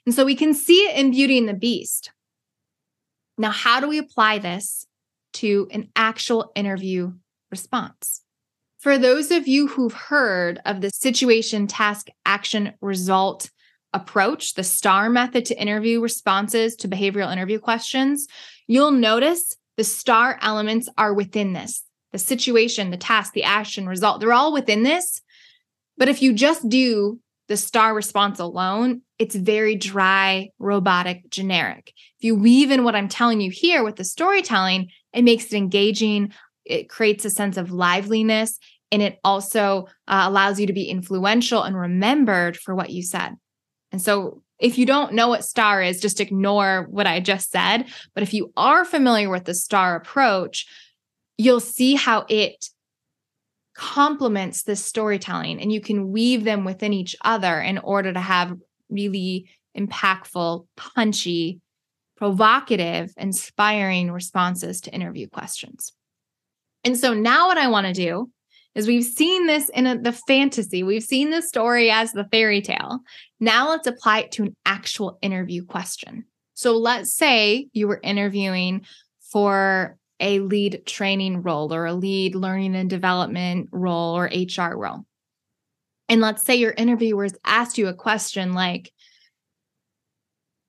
And 0.06 0.16
so 0.16 0.26
we 0.26 0.36
can 0.36 0.54
see 0.54 0.88
it 0.88 0.96
in 0.96 1.12
Beauty 1.12 1.38
and 1.38 1.50
the 1.50 1.54
Beast. 1.54 2.12
Now, 3.38 3.52
how 3.52 3.80
do 3.80 3.88
we 3.88 3.98
apply 3.98 4.40
this 4.40 4.86
to 5.34 5.68
an 5.72 5.90
actual 5.96 6.52
interview 6.56 7.14
response? 7.50 8.21
For 8.82 8.98
those 8.98 9.30
of 9.30 9.48
you 9.48 9.68
who've 9.68 9.94
heard 9.94 10.60
of 10.66 10.82
the 10.82 10.90
situation, 10.90 11.68
task, 11.68 12.08
action, 12.26 12.74
result 12.82 13.52
approach, 13.94 14.56
the 14.56 14.64
STAR 14.64 15.08
method 15.08 15.46
to 15.46 15.62
interview 15.62 16.02
responses 16.02 16.76
to 16.78 16.88
behavioral 16.88 17.32
interview 17.32 17.60
questions, 17.60 18.28
you'll 18.66 18.90
notice 18.90 19.56
the 19.78 19.84
STAR 19.84 20.40
elements 20.42 20.90
are 20.98 21.14
within 21.14 21.54
this 21.54 21.84
the 22.12 22.18
situation, 22.18 22.90
the 22.90 22.98
task, 22.98 23.34
the 23.34 23.44
action, 23.44 23.88
result. 23.88 24.20
They're 24.20 24.34
all 24.34 24.52
within 24.52 24.84
this. 24.84 25.22
But 25.98 26.10
if 26.10 26.22
you 26.22 26.34
just 26.34 26.68
do 26.68 27.20
the 27.48 27.56
star 27.56 27.94
response 27.94 28.40
alone, 28.40 29.02
it's 29.18 29.36
very 29.36 29.76
dry, 29.76 30.50
robotic, 30.60 31.30
generic. 31.30 31.94
If 32.18 32.24
you 32.24 32.36
weave 32.36 32.70
in 32.70 32.84
what 32.84 32.96
I'm 32.96 33.08
telling 33.08 33.40
you 33.40 33.50
here 33.50 33.84
with 33.84 33.96
the 33.96 34.04
storytelling, 34.04 34.90
it 35.14 35.24
makes 35.24 35.46
it 35.46 35.54
engaging. 35.54 36.34
It 36.66 36.90
creates 36.90 37.26
a 37.26 37.30
sense 37.30 37.58
of 37.58 37.72
liveliness 37.72 38.60
and 38.92 39.02
it 39.02 39.20
also 39.24 39.88
uh, 40.08 40.26
allows 40.28 40.60
you 40.60 40.68
to 40.68 40.74
be 40.74 40.90
influential 40.90 41.64
and 41.64 41.76
remembered 41.76 42.58
for 42.58 42.76
what 42.76 42.90
you 42.90 43.02
said. 43.02 43.36
And 43.92 44.02
so 44.02 44.44
if 44.60 44.78
you 44.78 44.86
don't 44.86 45.14
know 45.14 45.28
what 45.28 45.44
star 45.44 45.82
is, 45.82 46.00
just 46.00 46.22
ignore 46.22 46.88
what 46.90 47.08
I 47.08 47.20
just 47.20 47.52
said. 47.52 47.86
But 48.14 48.24
if 48.24 48.34
you 48.34 48.54
are 48.56 48.86
familiar 48.86 49.30
with 49.30 49.46
the 49.46 49.54
star 49.54 49.96
approach, 49.96 50.68
you'll 51.38 51.60
see 51.60 51.96
how 51.96 52.26
it 52.30 52.66
complements 53.74 54.64
this 54.64 54.84
storytelling 54.84 55.60
and 55.62 55.72
you 55.72 55.82
can 55.82 56.12
weave 56.12 56.44
them 56.44 56.66
within 56.66 56.94
each 56.94 57.16
other 57.24 57.60
in 57.60 57.78
order 57.80 58.14
to 58.14 58.20
have 58.20 58.56
really 58.90 59.50
impactful, 59.78 60.68
punchy, 60.76 61.60
provocative, 62.18 63.12
inspiring 63.18 64.12
responses 64.12 64.82
to 64.82 64.94
interview 64.94 65.28
questions. 65.28 65.94
And 66.84 66.98
so 66.98 67.14
now 67.14 67.48
what 67.48 67.58
I 67.58 67.68
want 67.68 67.88
to 67.88 67.94
do 67.94 68.30
is 68.74 68.88
we've 68.88 69.06
seen 69.06 69.48
this 69.48 69.70
in 69.70 69.86
a, 69.86 70.00
the 70.00 70.12
fantasy, 70.12 70.84
we've 70.84 71.04
seen 71.04 71.30
the 71.30 71.42
story 71.42 71.92
as 71.92 72.12
the 72.12 72.28
fairy 72.32 72.62
tale. 72.62 73.00
Now 73.40 73.70
let's 73.70 73.88
apply 73.88 74.20
it 74.20 74.32
to 74.34 74.44
an 74.44 74.56
actual 74.66 75.18
interview 75.22 75.66
question. 75.66 76.26
So 76.54 76.78
let's 76.78 77.14
say 77.14 77.68
you 77.74 77.88
were 77.88 78.00
interviewing 78.02 78.86
for 79.32 79.98
a 80.20 80.40
lead 80.40 80.84
training 80.86 81.42
role 81.42 81.74
or 81.74 81.86
a 81.86 81.94
lead 81.94 82.36
learning 82.36 82.76
and 82.76 82.90
development 82.90 83.70
role 83.72 84.16
or 84.16 84.26
HR 84.26 84.78
role. 84.78 85.06
And 86.08 86.22
let's 86.22 86.44
say 86.44 86.56
your 86.56 86.72
interviewers 86.72 87.34
asked 87.44 87.78
you 87.78 87.88
a 87.88 87.94
question 87.94 88.54
like, 88.54 88.92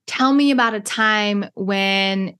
Tell 0.07 0.33
me 0.33 0.51
about 0.51 0.75
a 0.75 0.81
time 0.81 1.47
when 1.55 2.37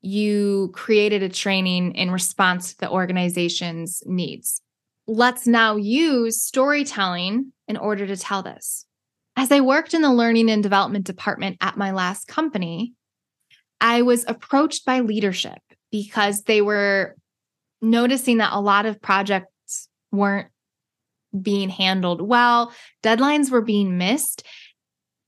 you 0.00 0.70
created 0.74 1.22
a 1.22 1.28
training 1.28 1.92
in 1.92 2.10
response 2.10 2.72
to 2.72 2.78
the 2.78 2.90
organization's 2.90 4.02
needs. 4.06 4.62
Let's 5.06 5.46
now 5.46 5.76
use 5.76 6.42
storytelling 6.42 7.52
in 7.66 7.76
order 7.76 8.06
to 8.06 8.16
tell 8.16 8.42
this. 8.42 8.84
As 9.36 9.52
I 9.52 9.60
worked 9.60 9.94
in 9.94 10.02
the 10.02 10.12
learning 10.12 10.50
and 10.50 10.62
development 10.62 11.06
department 11.06 11.56
at 11.60 11.76
my 11.76 11.92
last 11.92 12.28
company, 12.28 12.94
I 13.80 14.02
was 14.02 14.24
approached 14.28 14.84
by 14.84 15.00
leadership 15.00 15.58
because 15.90 16.42
they 16.42 16.60
were 16.60 17.16
noticing 17.80 18.38
that 18.38 18.52
a 18.52 18.60
lot 18.60 18.86
of 18.86 19.00
projects 19.00 19.88
weren't 20.10 20.48
being 21.40 21.68
handled 21.68 22.20
well, 22.20 22.72
deadlines 23.02 23.50
were 23.50 23.60
being 23.60 23.98
missed, 23.98 24.44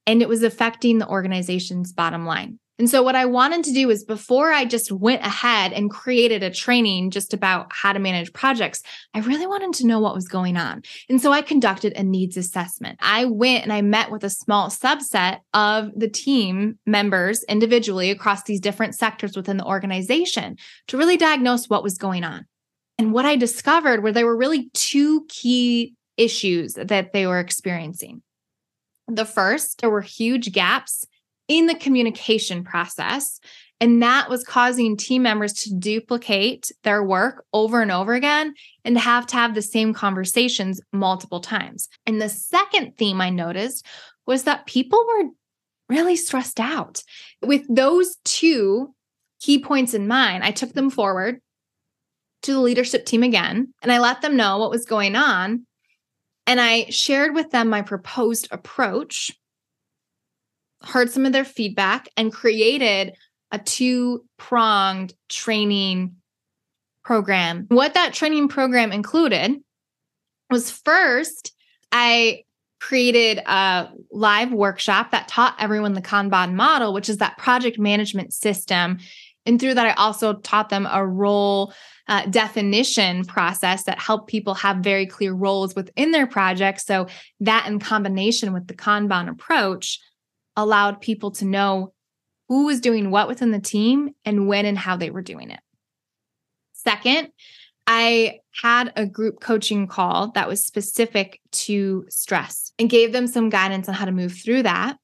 and 0.07 0.23
it 0.23 0.29
was 0.29 0.43
affecting 0.43 0.99
the 0.99 1.09
organization's 1.09 1.93
bottom 1.93 2.25
line. 2.25 2.59
And 2.81 2.89
so, 2.89 3.03
what 3.03 3.15
I 3.15 3.27
wanted 3.27 3.63
to 3.65 3.75
do 3.75 3.91
is 3.91 4.05
before 4.05 4.55
I 4.55 4.65
just 4.65 4.91
went 4.91 5.21
ahead 5.21 5.75
and 5.75 5.91
created 5.91 6.43
a 6.43 6.49
training 6.49 7.11
just 7.11 7.35
about 7.35 7.71
how 7.71 7.93
to 7.93 7.99
manage 7.99 8.33
projects, 8.33 8.83
I 9.13 9.19
really 9.19 9.47
wanted 9.47 9.75
to 9.75 9.87
know 9.87 10.01
what 10.01 10.15
was 10.15 10.29
going 10.29 10.57
on. 10.57 10.81
And 11.11 11.21
so, 11.21 11.31
I 11.31 11.43
conducted 11.43 11.93
a 11.93 12.03
needs 12.03 12.39
assessment. 12.39 12.99
I 13.03 13.27
went 13.27 13.65
and 13.65 13.73
I 13.75 13.83
met 13.83 14.11
with 14.11 14.25
a 14.25 14.31
small 14.31 14.71
subset 14.71 15.41
of 15.53 15.91
the 15.95 16.09
team 16.09 16.79
members 16.87 17.45
individually 17.51 18.11
across 18.11 18.45
these 18.45 18.61
different 18.61 18.95
sectors 18.95 19.37
within 19.37 19.59
the 19.59 19.67
organization 19.67 20.57
to 20.89 20.97
really 20.97 21.19
diagnose 21.19 21.69
what 21.69 21.83
was 21.83 21.99
going 21.99 22.25
on. 22.25 22.47
And 22.97 23.13
what 23.13 23.27
I 23.27 23.37
discovered 23.37 24.03
were 24.03 24.11
there 24.11 24.25
were 24.25 24.39
really 24.39 24.71
two 24.73 25.27
key 25.29 25.97
issues 26.17 26.73
that 26.83 27.13
they 27.13 27.27
were 27.27 27.41
experiencing. 27.41 28.23
The 29.07 29.27
first, 29.27 29.83
there 29.83 29.91
were 29.91 30.01
huge 30.01 30.53
gaps 30.53 31.05
in 31.51 31.67
the 31.67 31.75
communication 31.75 32.63
process. 32.63 33.41
And 33.81 34.01
that 34.03 34.31
was 34.31 34.45
causing 34.45 34.97
team 34.97 35.23
members 35.23 35.53
to 35.55 35.75
duplicate 35.75 36.71
their 36.85 37.03
work 37.03 37.45
over 37.53 37.83
and 37.83 37.91
over 37.91 38.15
again 38.15 38.55
and 38.85 38.95
to 38.95 39.01
have 39.01 39.27
to 39.29 39.35
have 39.35 39.55
the 39.55 39.63
same 39.63 39.93
conversations 39.93 40.81
multiple 40.93 41.41
times. 41.41 41.89
And 42.07 42.23
the 42.23 42.29
second 42.29 42.97
theme 42.97 43.21
I 43.21 43.31
noticed 43.31 43.85
was 44.27 44.45
that 44.45 44.67
people 44.67 45.05
were 45.05 45.31
really 45.89 46.15
stressed 46.15 46.61
out. 46.61 47.03
With 47.43 47.65
those 47.69 48.17
two 48.25 48.95
key 49.41 49.61
points 49.61 49.93
in 49.93 50.07
mind, 50.07 50.45
I 50.45 50.53
took 50.53 50.73
them 50.75 50.91
forward 50.91 51.41
to 52.43 52.53
the 52.53 52.61
leadership 52.61 53.07
team 53.07 53.25
again 53.25 53.75
and 53.83 53.91
I 53.91 53.99
let 53.99 54.23
them 54.23 54.37
know 54.37 54.59
what 54.59 54.71
was 54.71 54.85
going 54.85 55.17
on. 55.17 55.67
And 56.47 56.61
I 56.61 56.87
shared 56.91 57.35
with 57.35 57.51
them 57.51 57.69
my 57.69 57.83
proposed 57.83 58.47
approach 58.53 59.33
heard 60.83 61.11
some 61.11 61.27
of 61.27 61.33
their 61.33 61.45
feedback 61.45 62.09
and 62.17 62.33
created 62.33 63.15
a 63.53 63.59
two 63.59 64.25
pronged 64.37 65.13
training 65.29 66.17
program. 67.05 67.67
What 67.69 67.95
that 67.95 68.15
training 68.15 68.49
program 68.49 68.93
included 68.93 69.57
was 70.51 70.71
first, 70.71 71.53
I 71.93 72.45
created 72.81 73.39
a 73.39 73.89
live 74.11 74.53
workshop 74.53 75.11
that 75.11 75.29
taught 75.29 75.55
everyone 75.59 75.93
the 75.93 76.01
Kanban 76.01 76.55
model, 76.55 76.95
which 76.95 77.09
is 77.09 77.19
that 77.19 77.37
project 77.37 77.79
management 77.79 78.33
system 78.33 78.99
And 79.47 79.61
through 79.61 79.75
that, 79.75 79.87
I 79.87 79.93
also 79.93 80.35
taught 80.35 80.69
them 80.69 80.87
a 80.91 81.07
role 81.07 81.73
uh, 82.09 82.27
definition 82.27 83.25
process 83.25 83.85
that 83.85 83.99
helped 83.99 84.29
people 84.29 84.55
have 84.55 84.79
very 84.79 85.07
clear 85.07 85.33
roles 85.33 85.75
within 85.75 86.11
their 86.11 86.27
project. 86.27 86.81
So 86.81 87.07
that 87.41 87.67
in 87.67 87.79
combination 87.79 88.53
with 88.53 88.67
the 88.67 88.75
Kanban 88.75 89.29
approach 89.31 89.99
allowed 90.63 91.01
people 91.01 91.31
to 91.33 91.45
know 91.45 91.93
who 92.49 92.67
was 92.67 92.81
doing 92.81 93.11
what 93.11 93.29
within 93.29 93.51
the 93.51 93.61
team 93.61 94.11
and 94.25 94.49
when 94.49 94.67
and 94.67 94.79
how 94.79 94.97
they 94.97 95.11
were 95.11 95.23
doing 95.23 95.51
it. 95.51 95.61
Second, 96.73 97.29
I 97.87 98.41
had 98.63 98.93
a 98.97 99.07
group 99.07 99.41
coaching 99.41 99.87
call 99.87 100.33
that 100.33 100.49
was 100.49 100.65
specific 100.65 101.41
to 101.53 102.05
stress 102.09 102.73
and 102.79 102.89
gave 102.91 103.13
them 103.13 103.27
some 103.27 103.51
guidance 103.51 103.89
on 103.89 103.95
how 103.95 104.05
to 104.05 104.13
move 104.13 104.33
through 104.33 104.65
that. 104.65 104.97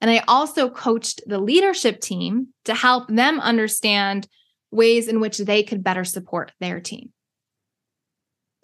And 0.00 0.10
I 0.10 0.22
also 0.28 0.70
coached 0.70 1.22
the 1.26 1.38
leadership 1.38 2.00
team 2.00 2.48
to 2.64 2.74
help 2.74 3.08
them 3.08 3.40
understand 3.40 4.28
ways 4.70 5.08
in 5.08 5.20
which 5.20 5.38
they 5.38 5.62
could 5.62 5.82
better 5.82 6.04
support 6.04 6.52
their 6.60 6.80
team. 6.80 7.12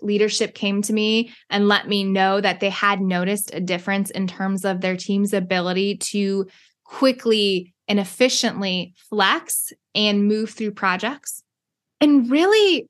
Leadership 0.04 0.54
came 0.54 0.82
to 0.82 0.92
me 0.92 1.32
and 1.50 1.66
let 1.66 1.88
me 1.88 2.04
know 2.04 2.40
that 2.40 2.60
they 2.60 2.70
had 2.70 3.00
noticed 3.00 3.54
a 3.54 3.60
difference 3.60 4.10
in 4.10 4.26
terms 4.26 4.64
of 4.64 4.80
their 4.80 4.96
team's 4.96 5.32
ability 5.32 5.96
to 5.96 6.46
quickly 6.84 7.74
and 7.88 7.98
efficiently 7.98 8.94
flex 9.10 9.72
and 9.94 10.28
move 10.28 10.50
through 10.50 10.72
projects. 10.72 11.42
And 12.00 12.30
really, 12.30 12.88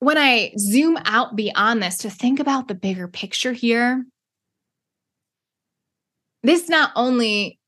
when 0.00 0.18
I 0.18 0.52
zoom 0.58 0.98
out 1.04 1.34
beyond 1.34 1.82
this 1.82 1.98
to 1.98 2.10
think 2.10 2.40
about 2.40 2.68
the 2.68 2.74
bigger 2.74 3.08
picture 3.08 3.52
here, 3.52 4.04
this 6.42 6.68
not 6.68 6.92
only 6.94 7.58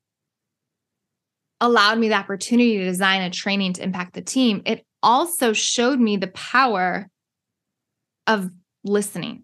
allowed 1.60 1.98
me 1.98 2.08
the 2.08 2.14
opportunity 2.14 2.76
to 2.76 2.84
design 2.84 3.22
a 3.22 3.30
training 3.30 3.72
to 3.74 3.82
impact 3.82 4.12
the 4.12 4.20
team, 4.20 4.62
it 4.66 4.84
also 5.02 5.52
showed 5.54 5.98
me 5.98 6.16
the 6.16 6.26
power 6.28 7.08
of 8.26 8.50
listening. 8.84 9.42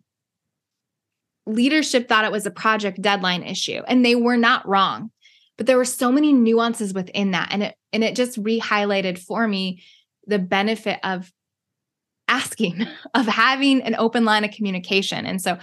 Leadership 1.47 2.09
thought 2.09 2.25
it 2.25 2.33
was 2.33 2.47
a 2.47 2.51
project 2.51 3.03
deadline 3.03 3.43
issue, 3.43 3.83
and 3.87 4.05
they 4.05 4.15
were 4.15 4.37
not 4.37 4.67
wrong. 4.67 5.11
But 5.59 5.67
there 5.67 5.77
were 5.77 5.85
so 5.85 6.11
many 6.11 6.33
nuances 6.33 6.95
within 6.95 7.33
that. 7.33 7.49
And 7.53 7.63
it 7.63 7.77
and 7.93 8.03
it 8.03 8.17
just 8.17 8.39
re-highlighted 8.39 9.19
for 9.19 9.47
me 9.47 9.83
the 10.27 10.39
benefit 10.39 10.99
of 11.03 11.31
asking, 12.29 12.87
of 13.15 13.27
having 13.27 13.83
an 13.83 13.95
open 13.97 14.25
line 14.25 14.45
of 14.45 14.51
communication. 14.51 15.27
And 15.27 15.41
so 15.41 15.59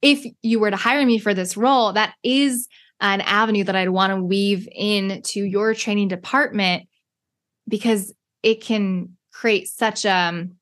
if 0.00 0.24
you 0.42 0.60
were 0.60 0.70
to 0.70 0.76
hire 0.76 1.04
me 1.04 1.18
for 1.18 1.34
this 1.34 1.56
role, 1.56 1.92
that 1.92 2.14
is 2.22 2.68
an 3.00 3.20
avenue 3.20 3.64
that 3.64 3.76
I'd 3.76 3.88
want 3.88 4.12
to 4.12 4.22
weave 4.22 4.68
into 4.70 5.44
your 5.44 5.74
training 5.74 6.08
department 6.08 6.88
because 7.68 8.12
it 8.42 8.62
can 8.62 9.16
create 9.32 9.68
such 9.68 10.04
a, 10.04 10.10
um, 10.10 10.52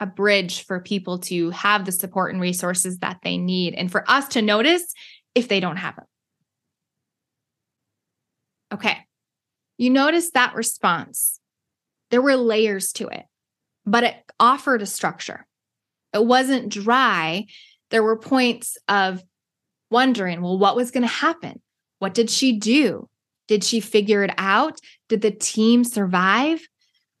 a 0.00 0.06
bridge 0.06 0.64
for 0.64 0.80
people 0.80 1.18
to 1.18 1.50
have 1.50 1.84
the 1.84 1.92
support 1.92 2.32
and 2.32 2.40
resources 2.40 2.98
that 2.98 3.18
they 3.22 3.38
need 3.38 3.74
and 3.74 3.90
for 3.90 4.08
us 4.10 4.28
to 4.28 4.42
notice 4.42 4.92
if 5.34 5.48
they 5.48 5.60
don't 5.60 5.76
have 5.76 5.96
them. 5.96 6.06
Okay. 8.72 8.98
You 9.78 9.90
notice 9.90 10.30
that 10.32 10.54
response. 10.54 11.40
There 12.10 12.22
were 12.22 12.36
layers 12.36 12.92
to 12.94 13.08
it, 13.08 13.24
but 13.86 14.04
it 14.04 14.16
offered 14.38 14.82
a 14.82 14.86
structure. 14.86 15.46
It 16.12 16.24
wasn't 16.24 16.68
dry. 16.68 17.46
There 17.90 18.02
were 18.02 18.16
points 18.16 18.76
of 18.88 19.22
wondering, 19.90 20.42
well, 20.42 20.58
what 20.58 20.76
was 20.76 20.90
going 20.90 21.02
to 21.02 21.08
happen? 21.08 21.60
What 21.98 22.14
did 22.14 22.30
she 22.30 22.58
do? 22.58 23.08
Did 23.46 23.62
she 23.62 23.80
figure 23.80 24.24
it 24.24 24.32
out? 24.38 24.78
Did 25.08 25.22
the 25.22 25.30
team 25.30 25.84
survive? 25.84 26.66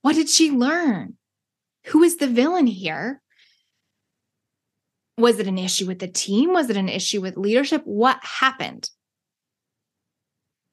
What 0.02 0.14
did 0.14 0.28
she 0.28 0.50
learn? 0.50 1.16
Who 1.86 2.02
is 2.02 2.16
the 2.16 2.26
villain 2.26 2.66
here? 2.66 3.20
Was 5.16 5.38
it 5.38 5.46
an 5.46 5.58
issue 5.58 5.86
with 5.86 5.98
the 5.98 6.08
team? 6.08 6.52
Was 6.52 6.70
it 6.70 6.76
an 6.76 6.88
issue 6.88 7.20
with 7.20 7.36
leadership? 7.36 7.82
What 7.84 8.18
happened? 8.22 8.90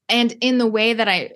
And 0.10 0.36
in 0.42 0.58
the 0.58 0.68
way 0.68 0.94
that 0.94 1.08
I 1.08 1.32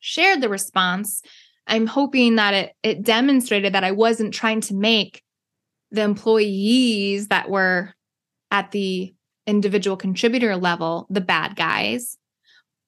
shared 0.00 0.40
the 0.40 0.48
response, 0.48 1.22
I'm 1.66 1.86
hoping 1.86 2.36
that 2.36 2.54
it, 2.54 2.72
it 2.82 3.02
demonstrated 3.02 3.74
that 3.74 3.84
I 3.84 3.92
wasn't 3.92 4.34
trying 4.34 4.60
to 4.62 4.74
make 4.74 5.22
the 5.90 6.02
employees 6.02 7.28
that 7.28 7.50
were 7.50 7.94
at 8.50 8.70
the 8.70 9.14
individual 9.46 9.96
contributor 9.96 10.56
level 10.56 11.06
the 11.08 11.20
bad 11.20 11.54
guys 11.54 12.16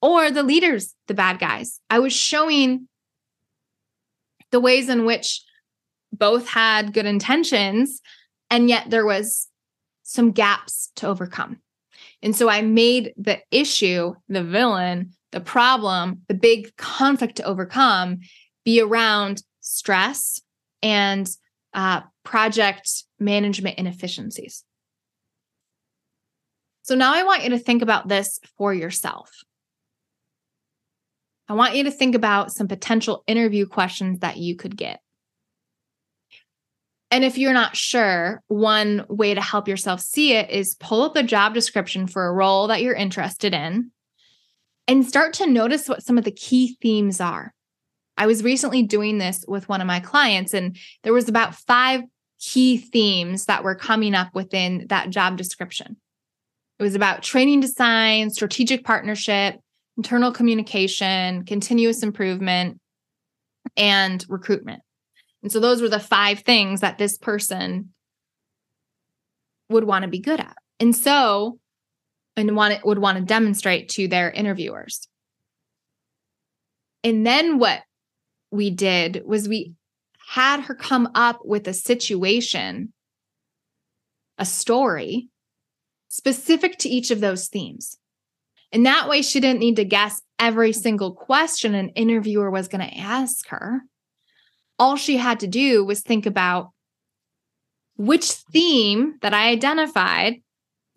or 0.02 0.30
the 0.30 0.42
leaders 0.42 0.94
the 1.06 1.14
bad 1.14 1.38
guys. 1.38 1.80
I 1.88 1.98
was 2.00 2.12
showing 2.12 2.88
the 4.50 4.60
ways 4.60 4.88
in 4.88 5.04
which 5.04 5.42
both 6.12 6.48
had 6.48 6.92
good 6.92 7.06
intentions 7.06 8.00
and 8.50 8.68
yet 8.68 8.90
there 8.90 9.06
was 9.06 9.48
some 10.02 10.32
gaps 10.32 10.90
to 10.96 11.06
overcome. 11.06 11.60
And 12.22 12.34
so 12.34 12.48
I 12.48 12.62
made 12.62 13.12
the 13.16 13.40
issue, 13.50 14.14
the 14.28 14.42
villain, 14.42 15.12
the 15.32 15.40
problem, 15.40 16.22
the 16.28 16.34
big 16.34 16.74
conflict 16.76 17.36
to 17.36 17.44
overcome 17.44 18.20
be 18.64 18.80
around 18.80 19.42
stress 19.60 20.40
and 20.82 21.28
uh, 21.74 22.02
project 22.24 23.04
management 23.18 23.78
inefficiencies. 23.78 24.64
So 26.82 26.94
now 26.94 27.14
I 27.14 27.22
want 27.22 27.44
you 27.44 27.50
to 27.50 27.58
think 27.58 27.82
about 27.82 28.08
this 28.08 28.40
for 28.56 28.72
yourself. 28.72 29.30
I 31.48 31.54
want 31.54 31.76
you 31.76 31.84
to 31.84 31.90
think 31.90 32.14
about 32.14 32.52
some 32.52 32.68
potential 32.68 33.24
interview 33.26 33.66
questions 33.66 34.20
that 34.20 34.38
you 34.38 34.56
could 34.56 34.76
get. 34.76 35.00
And 37.10 37.24
if 37.24 37.38
you're 37.38 37.54
not 37.54 37.76
sure, 37.76 38.42
one 38.48 39.06
way 39.08 39.34
to 39.34 39.40
help 39.40 39.66
yourself 39.66 40.00
see 40.00 40.34
it 40.34 40.50
is 40.50 40.74
pull 40.74 41.02
up 41.02 41.14
the 41.14 41.22
job 41.22 41.54
description 41.54 42.06
for 42.06 42.26
a 42.26 42.32
role 42.32 42.66
that 42.66 42.82
you're 42.82 42.94
interested 42.94 43.54
in 43.54 43.90
and 44.86 45.06
start 45.06 45.34
to 45.34 45.46
notice 45.46 45.88
what 45.88 46.02
some 46.02 46.18
of 46.18 46.24
the 46.24 46.30
key 46.30 46.76
themes 46.82 47.20
are. 47.20 47.54
I 48.16 48.26
was 48.26 48.42
recently 48.42 48.82
doing 48.82 49.18
this 49.18 49.44
with 49.46 49.68
one 49.68 49.80
of 49.80 49.86
my 49.86 50.00
clients, 50.00 50.52
and 50.52 50.76
there 51.02 51.12
was 51.12 51.28
about 51.28 51.54
five 51.54 52.02
key 52.40 52.76
themes 52.76 53.46
that 53.46 53.64
were 53.64 53.74
coming 53.74 54.14
up 54.14 54.34
within 54.34 54.86
that 54.88 55.10
job 55.10 55.36
description. 55.36 55.96
It 56.78 56.82
was 56.82 56.94
about 56.94 57.22
training 57.22 57.60
design, 57.60 58.30
strategic 58.30 58.84
partnership, 58.84 59.56
internal 59.96 60.32
communication, 60.32 61.44
continuous 61.44 62.02
improvement, 62.02 62.80
and 63.76 64.24
recruitment. 64.28 64.82
And 65.42 65.52
so 65.52 65.60
those 65.60 65.80
were 65.80 65.88
the 65.88 66.00
five 66.00 66.40
things 66.40 66.80
that 66.80 66.98
this 66.98 67.16
person 67.16 67.90
would 69.68 69.84
want 69.84 70.02
to 70.02 70.08
be 70.08 70.18
good 70.18 70.40
at. 70.40 70.56
And 70.80 70.94
so, 70.94 71.58
and 72.36 72.56
want 72.56 72.74
it 72.74 72.84
would 72.84 72.98
want 72.98 73.18
to 73.18 73.24
demonstrate 73.24 73.88
to 73.90 74.08
their 74.08 74.30
interviewers. 74.30 75.08
And 77.04 77.26
then 77.26 77.58
what 77.58 77.82
we 78.50 78.70
did 78.70 79.22
was 79.24 79.48
we 79.48 79.74
had 80.28 80.60
her 80.62 80.74
come 80.74 81.10
up 81.14 81.40
with 81.44 81.66
a 81.68 81.72
situation, 81.72 82.92
a 84.36 84.44
story 84.44 85.28
specific 86.08 86.78
to 86.78 86.88
each 86.88 87.10
of 87.10 87.20
those 87.20 87.48
themes. 87.48 87.98
And 88.72 88.84
that 88.86 89.08
way, 89.08 89.22
she 89.22 89.40
didn't 89.40 89.60
need 89.60 89.76
to 89.76 89.84
guess 89.84 90.20
every 90.38 90.72
single 90.72 91.14
question 91.14 91.74
an 91.74 91.90
interviewer 91.90 92.50
was 92.50 92.68
going 92.68 92.86
to 92.86 92.98
ask 92.98 93.48
her. 93.48 93.82
All 94.78 94.96
she 94.96 95.16
had 95.16 95.40
to 95.40 95.46
do 95.46 95.84
was 95.84 96.00
think 96.00 96.26
about 96.26 96.70
which 97.96 98.30
theme 98.30 99.18
that 99.22 99.34
I 99.34 99.48
identified 99.48 100.42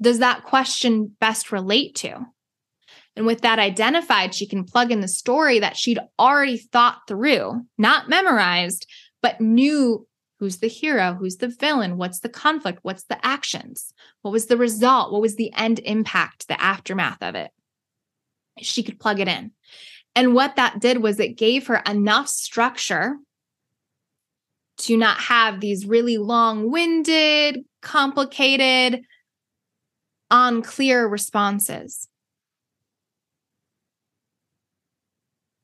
does 0.01 0.19
that 0.19 0.43
question 0.43 1.15
best 1.19 1.51
relate 1.51 1.95
to? 1.95 2.25
And 3.15 3.25
with 3.25 3.41
that 3.41 3.59
identified, 3.59 4.33
she 4.33 4.47
can 4.47 4.63
plug 4.63 4.91
in 4.91 5.01
the 5.01 5.07
story 5.07 5.59
that 5.59 5.75
she'd 5.75 5.99
already 6.17 6.57
thought 6.57 7.01
through, 7.07 7.65
not 7.77 8.07
memorized, 8.07 8.87
but 9.21 9.41
knew 9.41 10.07
Who's 10.41 10.57
the 10.57 10.67
hero? 10.67 11.13
Who's 11.13 11.37
the 11.37 11.49
villain? 11.49 11.97
What's 11.97 12.21
the 12.21 12.27
conflict? 12.27 12.79
What's 12.81 13.03
the 13.03 13.23
actions? 13.23 13.93
What 14.23 14.31
was 14.31 14.47
the 14.47 14.57
result? 14.57 15.11
What 15.11 15.21
was 15.21 15.35
the 15.35 15.53
end 15.53 15.77
impact, 15.77 16.47
the 16.47 16.59
aftermath 16.59 17.21
of 17.21 17.35
it? 17.35 17.51
She 18.57 18.81
could 18.81 18.99
plug 18.99 19.19
it 19.19 19.27
in. 19.27 19.51
And 20.15 20.33
what 20.33 20.55
that 20.55 20.79
did 20.79 20.97
was 20.97 21.19
it 21.19 21.37
gave 21.37 21.67
her 21.67 21.83
enough 21.87 22.27
structure 22.27 23.17
to 24.81 24.97
not 24.97 25.17
have 25.17 25.59
these 25.59 25.85
really 25.85 26.17
long 26.17 26.71
winded, 26.71 27.63
complicated, 27.81 29.03
unclear 30.29 31.07
responses. 31.07 32.07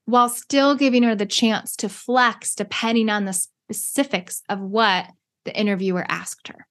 While 0.05 0.29
still 0.29 0.75
giving 0.75 1.03
her 1.03 1.15
the 1.15 1.25
chance 1.25 1.75
to 1.77 1.89
flex 1.89 2.55
depending 2.55 3.09
on 3.09 3.25
the 3.25 3.33
specifics 3.33 4.41
of 4.47 4.59
what 4.59 5.07
the 5.45 5.57
interviewer 5.57 6.05
asked 6.07 6.47
her. 6.47 6.67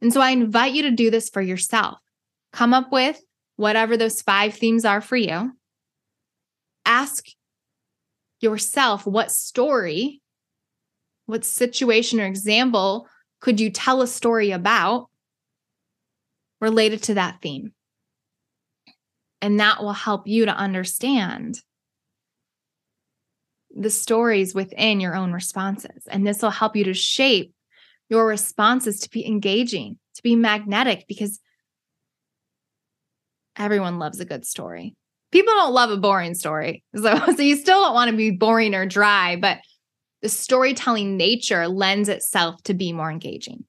And 0.00 0.12
so 0.12 0.20
I 0.20 0.30
invite 0.30 0.72
you 0.72 0.82
to 0.82 0.90
do 0.90 1.10
this 1.10 1.28
for 1.28 1.42
yourself. 1.42 1.98
Come 2.52 2.72
up 2.72 2.92
with 2.92 3.20
whatever 3.56 3.96
those 3.96 4.22
five 4.22 4.54
themes 4.54 4.84
are 4.84 5.00
for 5.00 5.16
you. 5.16 5.52
Ask 6.86 7.26
yourself 8.40 9.06
what 9.06 9.30
story, 9.30 10.20
what 11.26 11.44
situation 11.44 12.20
or 12.20 12.26
example 12.26 13.08
could 13.40 13.60
you 13.60 13.70
tell 13.70 14.02
a 14.02 14.06
story 14.06 14.50
about 14.50 15.08
related 16.60 17.02
to 17.04 17.14
that 17.14 17.40
theme? 17.42 17.72
And 19.42 19.60
that 19.60 19.82
will 19.82 19.92
help 19.92 20.26
you 20.26 20.46
to 20.46 20.54
understand 20.54 21.60
the 23.76 23.90
stories 23.90 24.54
within 24.54 25.00
your 25.00 25.14
own 25.14 25.32
responses. 25.32 26.06
And 26.08 26.26
this 26.26 26.40
will 26.40 26.50
help 26.50 26.76
you 26.76 26.84
to 26.84 26.94
shape 26.94 27.52
your 28.08 28.26
responses 28.26 29.00
to 29.00 29.10
be 29.10 29.26
engaging, 29.26 29.98
to 30.14 30.22
be 30.22 30.36
magnetic, 30.36 31.06
because 31.08 31.40
everyone 33.56 33.98
loves 33.98 34.20
a 34.20 34.24
good 34.24 34.46
story. 34.46 34.94
People 35.32 35.52
don't 35.52 35.74
love 35.74 35.90
a 35.90 35.96
boring 35.96 36.34
story. 36.34 36.84
So, 36.94 37.16
so 37.36 37.42
you 37.42 37.56
still 37.56 37.82
don't 37.82 37.94
want 37.94 38.10
to 38.10 38.16
be 38.16 38.30
boring 38.30 38.74
or 38.74 38.86
dry, 38.86 39.36
but 39.36 39.58
the 40.24 40.30
storytelling 40.30 41.18
nature 41.18 41.68
lends 41.68 42.08
itself 42.08 42.62
to 42.62 42.72
be 42.72 42.94
more 42.94 43.10
engaging. 43.10 43.62